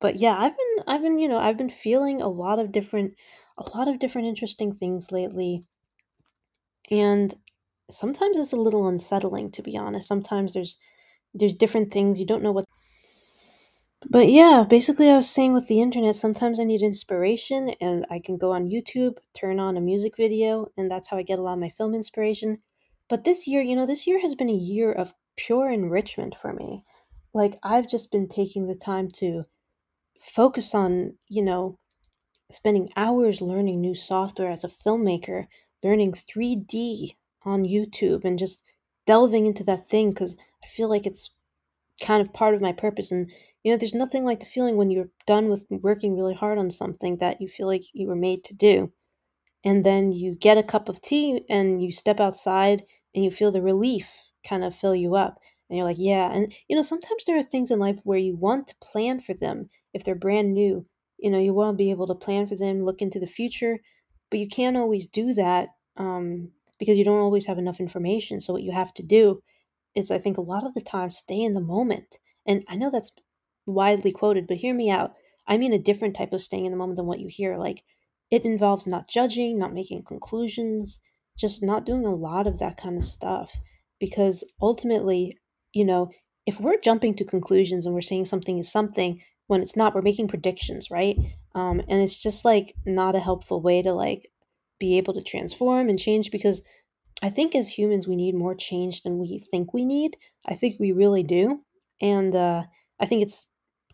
but 0.00 0.16
yeah, 0.16 0.36
I've 0.38 0.56
been, 0.56 0.84
I've 0.88 1.02
been, 1.02 1.18
you 1.18 1.28
know, 1.28 1.38
I've 1.38 1.58
been 1.58 1.70
feeling 1.70 2.22
a 2.22 2.28
lot 2.28 2.58
of 2.60 2.72
different, 2.72 3.14
a 3.58 3.76
lot 3.76 3.88
of 3.88 3.98
different 4.00 4.28
interesting 4.28 4.74
things 4.74 5.12
lately. 5.12 5.64
And 6.90 7.34
sometimes 7.90 8.36
it's 8.36 8.52
a 8.52 8.56
little 8.56 8.88
unsettling, 8.88 9.50
to 9.52 9.62
be 9.62 9.76
honest. 9.76 10.08
Sometimes 10.08 10.54
there's, 10.54 10.76
there's 11.34 11.54
different 11.54 11.92
things 11.92 12.20
you 12.20 12.26
don't 12.26 12.42
know 12.42 12.52
what 12.52 12.64
but 14.10 14.30
yeah, 14.30 14.64
basically, 14.68 15.10
I 15.10 15.16
was 15.16 15.28
saying 15.28 15.54
with 15.54 15.66
the 15.66 15.80
internet, 15.82 16.14
sometimes 16.14 16.60
I 16.60 16.64
need 16.64 16.82
inspiration, 16.82 17.70
and 17.80 18.06
I 18.08 18.20
can 18.20 18.38
go 18.38 18.52
on 18.52 18.70
YouTube, 18.70 19.18
turn 19.34 19.58
on 19.58 19.76
a 19.76 19.80
music 19.80 20.16
video, 20.16 20.68
and 20.76 20.88
that's 20.88 21.08
how 21.08 21.16
I 21.16 21.22
get 21.22 21.40
a 21.40 21.42
lot 21.42 21.54
of 21.54 21.58
my 21.58 21.70
film 21.70 21.94
inspiration. 21.94 22.62
But 23.08 23.24
this 23.24 23.48
year, 23.48 23.60
you 23.60 23.74
know, 23.74 23.86
this 23.86 24.06
year 24.06 24.20
has 24.20 24.36
been 24.36 24.48
a 24.48 24.54
year 24.54 24.92
of 24.92 25.14
pure 25.36 25.68
enrichment 25.68 26.36
for 26.36 26.52
me. 26.52 26.84
Like, 27.34 27.58
I've 27.64 27.88
just 27.88 28.12
been 28.12 28.28
taking 28.28 28.68
the 28.68 28.76
time 28.76 29.10
to 29.16 29.46
focus 30.20 30.76
on, 30.76 31.18
you 31.28 31.42
know, 31.42 31.76
spending 32.52 32.90
hours 32.96 33.40
learning 33.40 33.80
new 33.80 33.96
software 33.96 34.50
as 34.50 34.62
a 34.62 34.68
filmmaker, 34.68 35.48
learning 35.82 36.12
3D 36.12 37.16
on 37.48 37.64
YouTube, 37.64 38.24
and 38.24 38.38
just 38.38 38.62
delving 39.06 39.46
into 39.46 39.64
that 39.64 39.88
thing 39.88 40.10
because 40.10 40.36
I 40.62 40.68
feel 40.68 40.88
like 40.88 41.06
it's 41.06 41.30
kind 42.00 42.20
of 42.20 42.32
part 42.32 42.54
of 42.54 42.60
my 42.60 42.72
purpose. 42.72 43.10
And, 43.10 43.30
you 43.64 43.72
know, 43.72 43.78
there's 43.78 43.94
nothing 43.94 44.24
like 44.24 44.40
the 44.40 44.46
feeling 44.46 44.76
when 44.76 44.90
you're 44.90 45.10
done 45.26 45.48
with 45.48 45.64
working 45.70 46.16
really 46.16 46.34
hard 46.34 46.58
on 46.58 46.70
something 46.70 47.16
that 47.16 47.40
you 47.40 47.48
feel 47.48 47.66
like 47.66 47.82
you 47.92 48.06
were 48.06 48.16
made 48.16 48.44
to 48.44 48.54
do. 48.54 48.92
And 49.64 49.84
then 49.84 50.12
you 50.12 50.36
get 50.36 50.58
a 50.58 50.62
cup 50.62 50.88
of 50.88 51.00
tea 51.00 51.42
and 51.50 51.82
you 51.82 51.90
step 51.90 52.20
outside 52.20 52.84
and 53.14 53.24
you 53.24 53.30
feel 53.30 53.50
the 53.50 53.62
relief 53.62 54.12
kind 54.46 54.62
of 54.62 54.74
fill 54.74 54.94
you 54.94 55.16
up. 55.16 55.38
And 55.68 55.76
you're 55.76 55.86
like, 55.86 55.98
yeah. 55.98 56.30
And, 56.32 56.54
you 56.68 56.76
know, 56.76 56.82
sometimes 56.82 57.24
there 57.24 57.36
are 57.36 57.42
things 57.42 57.70
in 57.70 57.78
life 57.78 57.98
where 58.04 58.18
you 58.18 58.36
want 58.36 58.68
to 58.68 58.74
plan 58.80 59.20
for 59.20 59.34
them 59.34 59.68
if 59.92 60.04
they're 60.04 60.14
brand 60.14 60.54
new. 60.54 60.86
You 61.18 61.30
know, 61.30 61.38
you 61.38 61.52
want 61.52 61.74
to 61.74 61.82
be 61.82 61.90
able 61.90 62.06
to 62.06 62.14
plan 62.14 62.46
for 62.46 62.56
them, 62.56 62.84
look 62.84 63.02
into 63.02 63.18
the 63.18 63.26
future, 63.26 63.78
but 64.30 64.38
you 64.38 64.48
can't 64.48 64.76
always 64.76 65.08
do 65.08 65.34
that 65.34 65.70
um, 65.96 66.52
because 66.78 66.96
you 66.96 67.04
don't 67.04 67.18
always 67.18 67.46
have 67.46 67.58
enough 67.58 67.80
information. 67.80 68.40
So, 68.40 68.52
what 68.52 68.62
you 68.62 68.72
have 68.72 68.94
to 68.94 69.02
do 69.02 69.42
is 69.94 70.10
I 70.10 70.18
think 70.18 70.38
a 70.38 70.42
lot 70.42 70.64
of 70.64 70.74
the 70.74 70.80
time 70.80 71.10
stay 71.10 71.42
in 71.42 71.54
the 71.54 71.60
moment. 71.60 72.18
And 72.46 72.64
I 72.68 72.76
know 72.76 72.90
that's 72.90 73.12
widely 73.66 74.12
quoted, 74.12 74.46
but 74.46 74.56
hear 74.56 74.74
me 74.74 74.90
out. 74.90 75.14
I 75.46 75.56
mean 75.56 75.72
a 75.72 75.78
different 75.78 76.14
type 76.14 76.32
of 76.32 76.42
staying 76.42 76.66
in 76.66 76.72
the 76.72 76.78
moment 76.78 76.96
than 76.96 77.06
what 77.06 77.20
you 77.20 77.28
hear. 77.28 77.56
Like 77.56 77.82
it 78.30 78.44
involves 78.44 78.86
not 78.86 79.08
judging, 79.08 79.58
not 79.58 79.74
making 79.74 80.04
conclusions, 80.04 80.98
just 81.36 81.62
not 81.62 81.86
doing 81.86 82.06
a 82.06 82.14
lot 82.14 82.46
of 82.46 82.58
that 82.58 82.76
kind 82.76 82.96
of 82.96 83.04
stuff. 83.04 83.56
Because 83.98 84.44
ultimately, 84.60 85.36
you 85.72 85.84
know, 85.84 86.10
if 86.46 86.60
we're 86.60 86.78
jumping 86.80 87.14
to 87.16 87.24
conclusions 87.24 87.86
and 87.86 87.94
we're 87.94 88.00
saying 88.00 88.26
something 88.26 88.58
is 88.58 88.70
something 88.70 89.20
when 89.48 89.62
it's 89.62 89.76
not, 89.76 89.94
we're 89.94 90.02
making 90.02 90.28
predictions, 90.28 90.90
right? 90.90 91.16
Um, 91.54 91.80
and 91.88 92.02
it's 92.02 92.22
just 92.22 92.44
like 92.44 92.74
not 92.86 93.16
a 93.16 93.20
helpful 93.20 93.60
way 93.60 93.82
to 93.82 93.92
like 93.92 94.30
be 94.78 94.98
able 94.98 95.14
to 95.14 95.22
transform 95.22 95.88
and 95.88 95.98
change 95.98 96.30
because 96.30 96.62
I 97.22 97.30
think 97.30 97.54
as 97.54 97.68
humans, 97.68 98.06
we 98.06 98.16
need 98.16 98.34
more 98.34 98.54
change 98.54 99.02
than 99.02 99.18
we 99.18 99.42
think 99.50 99.74
we 99.74 99.84
need. 99.84 100.16
I 100.46 100.54
think 100.54 100.76
we 100.78 100.92
really 100.92 101.22
do. 101.22 101.60
And 102.00 102.34
uh, 102.34 102.64
I 103.00 103.06
think 103.06 103.22
it's 103.22 103.46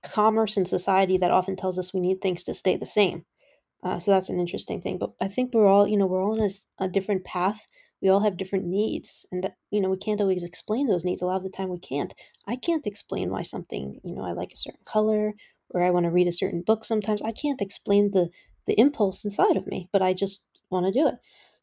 commerce 0.02 0.56
and 0.56 0.68
society 0.68 1.16
that 1.18 1.30
often 1.30 1.56
tells 1.56 1.78
us 1.78 1.94
we 1.94 2.00
need 2.00 2.20
things 2.20 2.44
to 2.44 2.54
stay 2.54 2.76
the 2.76 2.86
same. 2.86 3.24
Uh, 3.82 3.98
so 3.98 4.10
that's 4.10 4.28
an 4.28 4.40
interesting 4.40 4.80
thing. 4.80 4.98
But 4.98 5.12
I 5.20 5.28
think 5.28 5.52
we're 5.52 5.66
all, 5.66 5.86
you 5.86 5.96
know, 5.96 6.06
we're 6.06 6.22
all 6.22 6.40
on 6.40 6.50
a, 6.50 6.84
a 6.84 6.88
different 6.88 7.24
path. 7.24 7.64
We 8.02 8.10
all 8.10 8.20
have 8.20 8.36
different 8.36 8.66
needs. 8.66 9.24
And, 9.32 9.50
you 9.70 9.80
know, 9.80 9.88
we 9.88 9.96
can't 9.96 10.20
always 10.20 10.44
explain 10.44 10.86
those 10.86 11.04
needs. 11.04 11.22
A 11.22 11.26
lot 11.26 11.36
of 11.36 11.42
the 11.42 11.50
time 11.50 11.70
we 11.70 11.78
can't. 11.78 12.14
I 12.46 12.56
can't 12.56 12.86
explain 12.86 13.30
why 13.30 13.42
something, 13.42 14.00
you 14.04 14.14
know, 14.14 14.24
I 14.24 14.32
like 14.32 14.52
a 14.52 14.58
certain 14.58 14.80
color 14.84 15.32
or 15.70 15.82
I 15.82 15.90
want 15.90 16.04
to 16.04 16.10
read 16.10 16.28
a 16.28 16.32
certain 16.32 16.62
book 16.62 16.84
sometimes. 16.84 17.22
I 17.22 17.32
can't 17.32 17.62
explain 17.62 18.10
the, 18.10 18.28
the 18.66 18.78
impulse 18.78 19.24
inside 19.24 19.56
of 19.56 19.66
me, 19.66 19.88
but 19.92 20.02
I 20.02 20.12
just 20.12 20.44
want 20.74 20.86
to 20.86 20.92
do 20.92 21.08
it. 21.08 21.14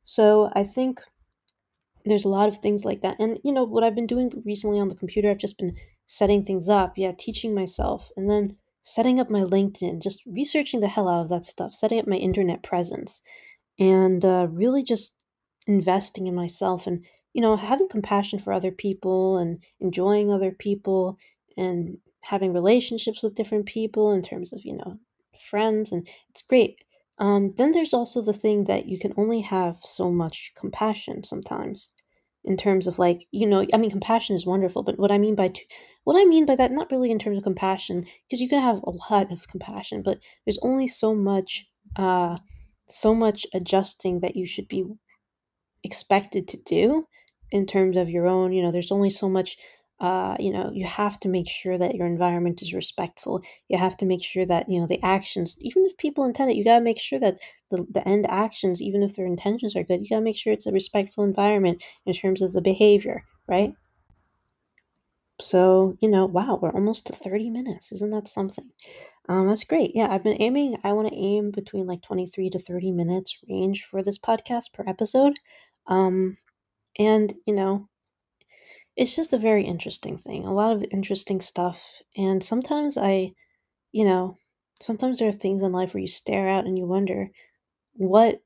So 0.03 0.49
I 0.55 0.63
think 0.63 1.01
there's 2.05 2.25
a 2.25 2.29
lot 2.29 2.49
of 2.49 2.57
things 2.57 2.83
like 2.83 3.01
that. 3.01 3.17
And 3.19 3.39
you 3.43 3.51
know, 3.51 3.63
what 3.63 3.83
I've 3.83 3.95
been 3.95 4.07
doing 4.07 4.31
recently 4.45 4.79
on 4.79 4.87
the 4.87 4.95
computer, 4.95 5.29
I've 5.29 5.37
just 5.37 5.57
been 5.57 5.75
setting 6.05 6.43
things 6.43 6.69
up, 6.69 6.97
yeah, 6.97 7.11
teaching 7.17 7.53
myself, 7.53 8.11
and 8.17 8.29
then 8.29 8.57
setting 8.83 9.19
up 9.19 9.29
my 9.29 9.41
LinkedIn, 9.41 10.01
just 10.01 10.23
researching 10.25 10.79
the 10.79 10.87
hell 10.87 11.07
out 11.07 11.21
of 11.21 11.29
that 11.29 11.45
stuff, 11.45 11.73
setting 11.73 11.99
up 11.99 12.07
my 12.07 12.15
internet 12.15 12.63
presence, 12.63 13.21
and 13.79 14.25
uh, 14.25 14.47
really 14.49 14.83
just 14.83 15.13
investing 15.67 16.27
in 16.27 16.35
myself 16.35 16.87
and 16.87 17.05
you 17.33 17.41
know 17.41 17.55
having 17.55 17.87
compassion 17.87 18.39
for 18.39 18.51
other 18.51 18.71
people 18.71 19.37
and 19.37 19.59
enjoying 19.79 20.31
other 20.31 20.51
people 20.51 21.17
and 21.57 21.97
having 22.21 22.51
relationships 22.53 23.21
with 23.21 23.35
different 23.35 23.65
people 23.65 24.11
in 24.11 24.21
terms 24.21 24.51
of 24.53 24.65
you 24.65 24.75
know 24.75 24.97
friends 25.39 25.91
and 25.91 26.07
it's 26.29 26.41
great 26.41 26.79
um, 27.21 27.53
then 27.55 27.71
there's 27.71 27.93
also 27.93 28.21
the 28.21 28.33
thing 28.33 28.65
that 28.65 28.87
you 28.87 28.99
can 28.99 29.13
only 29.15 29.41
have 29.41 29.77
so 29.81 30.11
much 30.11 30.51
compassion 30.57 31.23
sometimes 31.23 31.91
in 32.43 32.57
terms 32.57 32.87
of 32.87 32.97
like 32.99 33.27
you 33.31 33.45
know 33.47 33.65
i 33.73 33.77
mean 33.77 33.91
compassion 33.91 34.35
is 34.35 34.45
wonderful 34.45 34.83
but 34.83 34.97
what 34.99 35.11
i 35.11 35.17
mean 35.19 35.35
by 35.35 35.47
t- 35.49 35.67
what 36.05 36.19
i 36.19 36.25
mean 36.25 36.45
by 36.45 36.55
that 36.55 36.71
not 36.71 36.91
really 36.91 37.11
in 37.11 37.19
terms 37.19 37.37
of 37.37 37.43
compassion 37.43 38.05
because 38.27 38.41
you 38.41 38.49
can 38.49 38.59
have 38.61 38.81
a 38.83 39.13
lot 39.13 39.31
of 39.31 39.47
compassion 39.47 40.01
but 40.01 40.17
there's 40.45 40.59
only 40.63 40.87
so 40.87 41.13
much 41.15 41.65
uh 41.97 42.37
so 42.89 43.13
much 43.15 43.45
adjusting 43.53 44.19
that 44.21 44.35
you 44.35 44.47
should 44.47 44.67
be 44.67 44.83
expected 45.83 46.47
to 46.47 46.57
do 46.65 47.07
in 47.51 47.65
terms 47.65 47.97
of 47.97 48.09
your 48.09 48.27
own 48.27 48.51
you 48.51 48.61
know 48.63 48.71
there's 48.71 48.91
only 48.91 49.09
so 49.09 49.29
much 49.29 49.57
uh, 50.01 50.35
you 50.39 50.51
know 50.51 50.71
you 50.73 50.85
have 50.85 51.19
to 51.21 51.29
make 51.29 51.47
sure 51.49 51.77
that 51.77 51.95
your 51.95 52.07
environment 52.07 52.61
is 52.63 52.73
respectful. 52.73 53.41
You 53.69 53.77
have 53.77 53.95
to 53.97 54.05
make 54.05 54.23
sure 54.23 54.45
that 54.47 54.67
you 54.67 54.79
know 54.79 54.87
the 54.87 55.01
actions 55.03 55.55
even 55.61 55.85
if 55.85 55.95
people 55.97 56.25
intend 56.25 56.49
it 56.49 56.57
you 56.57 56.63
got 56.65 56.79
to 56.79 56.83
make 56.83 56.99
sure 56.99 57.19
that 57.19 57.37
the, 57.69 57.85
the 57.91 58.05
end 58.07 58.25
actions 58.29 58.81
even 58.81 59.03
if 59.03 59.15
their 59.15 59.27
intentions 59.27 59.75
are 59.75 59.83
good 59.83 60.01
you 60.01 60.09
got 60.09 60.17
to 60.17 60.21
make 60.29 60.37
sure 60.37 60.51
it's 60.53 60.65
a 60.65 60.71
respectful 60.71 61.23
environment 61.23 61.83
in 62.05 62.13
terms 62.13 62.41
of 62.41 62.51
the 62.53 62.61
behavior 62.61 63.23
right? 63.47 63.73
So 65.41 65.97
you 66.01 66.09
know 66.09 66.25
wow 66.25 66.57
we're 66.61 66.71
almost 66.71 67.05
to 67.07 67.13
30 67.13 67.49
minutes. 67.49 67.91
Isn't 67.91 68.11
that 68.11 68.27
something? 68.27 68.71
Um, 69.29 69.47
that's 69.47 69.63
great. 69.65 69.91
Yeah 69.95 70.07
i've 70.11 70.23
been 70.23 70.41
aiming 70.41 70.77
i 70.83 70.93
want 70.93 71.09
to 71.09 71.15
aim 71.15 71.51
between 71.51 71.85
like 71.87 72.01
23 72.01 72.49
to 72.51 72.59
30 72.59 72.91
minutes 72.91 73.37
range 73.49 73.85
for 73.85 74.01
this 74.03 74.17
podcast 74.19 74.73
per 74.73 74.83
episode. 74.87 75.35
Um, 75.87 76.37
and 76.99 77.33
you 77.47 77.55
know 77.55 77.89
it's 78.95 79.15
just 79.15 79.33
a 79.33 79.37
very 79.37 79.63
interesting 79.65 80.17
thing, 80.19 80.45
a 80.45 80.53
lot 80.53 80.75
of 80.75 80.85
interesting 80.91 81.41
stuff. 81.41 82.01
And 82.17 82.43
sometimes 82.43 82.97
I, 82.97 83.33
you 83.93 84.05
know, 84.05 84.37
sometimes 84.81 85.19
there 85.19 85.29
are 85.29 85.33
things 85.33 85.63
in 85.63 85.71
life 85.73 85.93
where 85.93 86.01
you 86.01 86.07
stare 86.09 86.49
out 86.49 86.65
and 86.65 86.77
you 86.77 86.85
wonder 86.87 87.31
what 87.93 88.41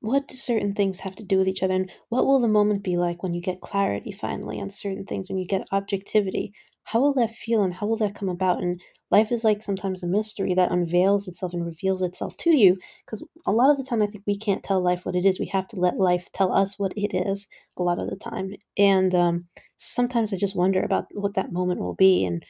what 0.00 0.26
do 0.26 0.36
certain 0.36 0.74
things 0.74 1.00
have 1.00 1.14
to 1.16 1.22
do 1.22 1.36
with 1.36 1.46
each 1.48 1.62
other 1.62 1.74
and 1.74 1.90
what 2.08 2.24
will 2.24 2.40
the 2.40 2.48
moment 2.48 2.82
be 2.82 2.96
like 2.96 3.22
when 3.22 3.34
you 3.34 3.42
get 3.42 3.60
clarity 3.60 4.10
finally 4.12 4.58
on 4.60 4.70
certain 4.70 5.04
things 5.04 5.28
when 5.28 5.36
you 5.38 5.44
get 5.46 5.68
objectivity 5.70 6.52
how 6.86 7.00
will 7.00 7.14
that 7.14 7.34
feel 7.34 7.62
and 7.62 7.74
how 7.74 7.86
will 7.86 7.96
that 7.96 8.14
come 8.14 8.28
about 8.28 8.62
and 8.62 8.80
life 9.10 9.32
is 9.32 9.44
like 9.44 9.62
sometimes 9.62 10.02
a 10.02 10.06
mystery 10.06 10.54
that 10.54 10.70
unveils 10.70 11.26
itself 11.28 11.52
and 11.52 11.64
reveals 11.66 12.00
itself 12.02 12.36
to 12.36 12.50
you 12.50 12.76
because 13.04 13.26
a 13.46 13.52
lot 13.52 13.70
of 13.70 13.76
the 13.76 13.84
time 13.84 14.02
i 14.02 14.06
think 14.06 14.22
we 14.26 14.38
can't 14.38 14.62
tell 14.62 14.80
life 14.80 15.04
what 15.04 15.16
it 15.16 15.24
is 15.24 15.40
we 15.40 15.46
have 15.46 15.66
to 15.66 15.76
let 15.76 15.98
life 15.98 16.28
tell 16.32 16.52
us 16.52 16.78
what 16.78 16.92
it 16.96 17.14
is 17.14 17.46
a 17.76 17.82
lot 17.82 17.98
of 17.98 18.08
the 18.08 18.16
time 18.16 18.54
and 18.78 19.14
um, 19.14 19.44
sometimes 19.76 20.32
i 20.32 20.36
just 20.36 20.56
wonder 20.56 20.82
about 20.82 21.06
what 21.12 21.34
that 21.34 21.52
moment 21.52 21.80
will 21.80 21.94
be 21.94 22.24
and 22.24 22.44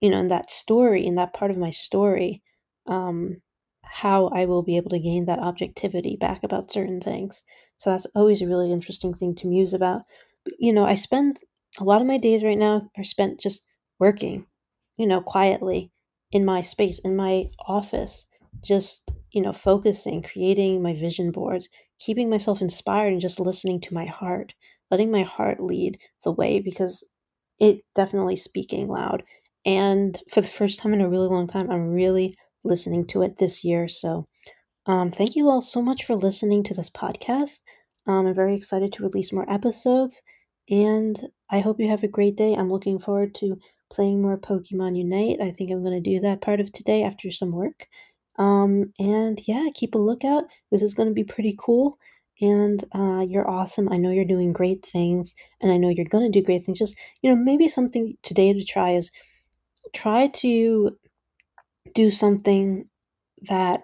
you 0.00 0.10
know 0.10 0.20
in 0.20 0.28
that 0.28 0.50
story 0.50 1.04
in 1.06 1.16
that 1.16 1.34
part 1.34 1.50
of 1.50 1.56
my 1.58 1.70
story 1.70 2.42
um, 2.86 3.36
how 3.82 4.28
I 4.28 4.46
will 4.46 4.62
be 4.62 4.76
able 4.76 4.90
to 4.90 4.98
gain 4.98 5.26
that 5.26 5.38
objectivity 5.38 6.16
back 6.16 6.42
about 6.42 6.70
certain 6.70 7.00
things. 7.00 7.42
So 7.76 7.90
that's 7.90 8.06
always 8.14 8.40
a 8.40 8.46
really 8.46 8.72
interesting 8.72 9.12
thing 9.14 9.34
to 9.36 9.46
muse 9.46 9.74
about. 9.74 10.02
You 10.58 10.72
know, 10.72 10.84
I 10.84 10.94
spend 10.94 11.38
a 11.78 11.84
lot 11.84 12.00
of 12.00 12.06
my 12.06 12.16
days 12.16 12.42
right 12.42 12.58
now 12.58 12.90
are 12.96 13.04
spent 13.04 13.40
just 13.40 13.66
working, 14.02 14.44
you 14.96 15.06
know, 15.06 15.20
quietly 15.20 15.92
in 16.32 16.44
my 16.44 16.60
space, 16.60 16.98
in 16.98 17.14
my 17.14 17.48
office, 17.78 18.26
just, 18.60 19.08
you 19.30 19.40
know, 19.40 19.52
focusing, 19.52 20.22
creating 20.22 20.82
my 20.82 20.92
vision 20.92 21.30
boards, 21.30 21.68
keeping 22.00 22.28
myself 22.28 22.60
inspired 22.60 23.12
and 23.12 23.20
just 23.20 23.38
listening 23.38 23.80
to 23.80 23.94
my 23.94 24.04
heart, 24.04 24.54
letting 24.90 25.12
my 25.12 25.22
heart 25.22 25.62
lead 25.62 26.00
the 26.24 26.32
way 26.32 26.58
because 26.58 27.04
it 27.60 27.84
definitely 27.94 28.34
speaking 28.34 28.88
loud. 28.88 29.22
And 29.64 30.20
for 30.32 30.40
the 30.40 30.56
first 30.58 30.80
time 30.80 30.94
in 30.94 31.00
a 31.00 31.08
really 31.08 31.28
long 31.28 31.46
time, 31.46 31.70
I'm 31.70 31.94
really 32.02 32.34
listening 32.64 33.06
to 33.08 33.22
it 33.22 33.38
this 33.38 33.62
year. 33.62 33.86
So, 33.86 34.26
um, 34.86 35.12
thank 35.12 35.36
you 35.36 35.48
all 35.48 35.62
so 35.62 35.80
much 35.80 36.04
for 36.04 36.16
listening 36.16 36.64
to 36.64 36.74
this 36.74 36.90
podcast. 36.90 37.60
Um, 38.08 38.26
I'm 38.26 38.34
very 38.34 38.56
excited 38.56 38.92
to 38.94 39.04
release 39.04 39.32
more 39.32 39.48
episodes, 39.48 40.22
and 40.72 41.20
I 41.50 41.60
hope 41.60 41.78
you 41.78 41.90
have 41.90 42.02
a 42.02 42.08
great 42.08 42.34
day. 42.34 42.54
I'm 42.54 42.70
looking 42.70 42.98
forward 42.98 43.34
to 43.36 43.60
playing 43.92 44.22
more 44.22 44.38
Pokemon 44.38 44.96
Unite. 44.96 45.38
I 45.38 45.50
think 45.50 45.70
I'm 45.70 45.84
going 45.84 46.02
to 46.02 46.10
do 46.10 46.18
that 46.20 46.40
part 46.40 46.60
of 46.60 46.72
today 46.72 47.02
after 47.02 47.30
some 47.30 47.52
work. 47.52 47.86
Um, 48.38 48.94
and 48.98 49.38
yeah, 49.46 49.66
keep 49.74 49.94
a 49.94 49.98
lookout. 49.98 50.44
This 50.70 50.80
is 50.80 50.94
going 50.94 51.08
to 51.08 51.14
be 51.14 51.24
pretty 51.24 51.54
cool. 51.58 51.98
And 52.40 52.82
uh, 52.94 53.20
you're 53.20 53.48
awesome. 53.48 53.92
I 53.92 53.98
know 53.98 54.10
you're 54.10 54.24
doing 54.24 54.54
great 54.54 54.84
things, 54.86 55.34
and 55.60 55.70
I 55.70 55.76
know 55.76 55.90
you're 55.90 56.06
going 56.06 56.32
to 56.32 56.40
do 56.40 56.44
great 56.44 56.64
things. 56.64 56.78
Just, 56.78 56.96
you 57.20 57.28
know, 57.28 57.36
maybe 57.36 57.68
something 57.68 58.16
today 58.22 58.54
to 58.54 58.64
try 58.64 58.92
is 58.92 59.10
try 59.94 60.28
to 60.28 60.96
do 61.94 62.10
something 62.10 62.88
that 63.42 63.82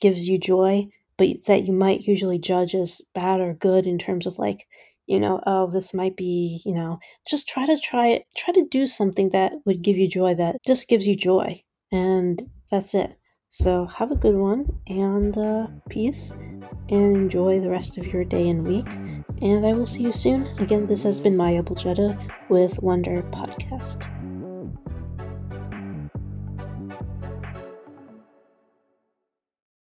gives 0.00 0.26
you 0.26 0.38
joy, 0.38 0.88
but 1.18 1.28
that 1.46 1.64
you 1.64 1.74
might 1.74 2.06
usually 2.06 2.38
judge 2.38 2.74
as 2.74 3.02
bad 3.14 3.40
or 3.40 3.52
good 3.52 3.86
in 3.86 3.98
terms 3.98 4.26
of 4.26 4.38
like, 4.38 4.66
you 5.10 5.18
know, 5.18 5.40
oh, 5.44 5.66
this 5.66 5.92
might 5.92 6.16
be, 6.16 6.62
you 6.64 6.72
know, 6.72 7.00
just 7.28 7.48
try 7.48 7.66
to 7.66 7.76
try 7.76 8.06
it, 8.06 8.26
try 8.36 8.54
to 8.54 8.64
do 8.70 8.86
something 8.86 9.30
that 9.30 9.52
would 9.66 9.82
give 9.82 9.96
you 9.96 10.08
joy 10.08 10.34
that 10.36 10.56
just 10.64 10.88
gives 10.88 11.06
you 11.06 11.16
joy. 11.16 11.60
And 11.90 12.48
that's 12.70 12.94
it. 12.94 13.18
So 13.48 13.86
have 13.86 14.12
a 14.12 14.16
good 14.16 14.36
one 14.36 14.66
and 14.86 15.36
uh, 15.36 15.66
peace 15.88 16.30
and 16.30 17.16
enjoy 17.16 17.58
the 17.58 17.68
rest 17.68 17.98
of 17.98 18.06
your 18.06 18.24
day 18.24 18.48
and 18.48 18.64
week. 18.64 18.86
and 19.42 19.66
I 19.66 19.72
will 19.72 19.86
see 19.86 20.04
you 20.04 20.12
soon. 20.12 20.46
Again, 20.60 20.86
this 20.86 21.02
has 21.02 21.18
been 21.18 21.36
Maia 21.36 21.64
Buljetta 21.64 22.16
with 22.48 22.80
Wonder 22.80 23.24
Podcast. 23.32 24.06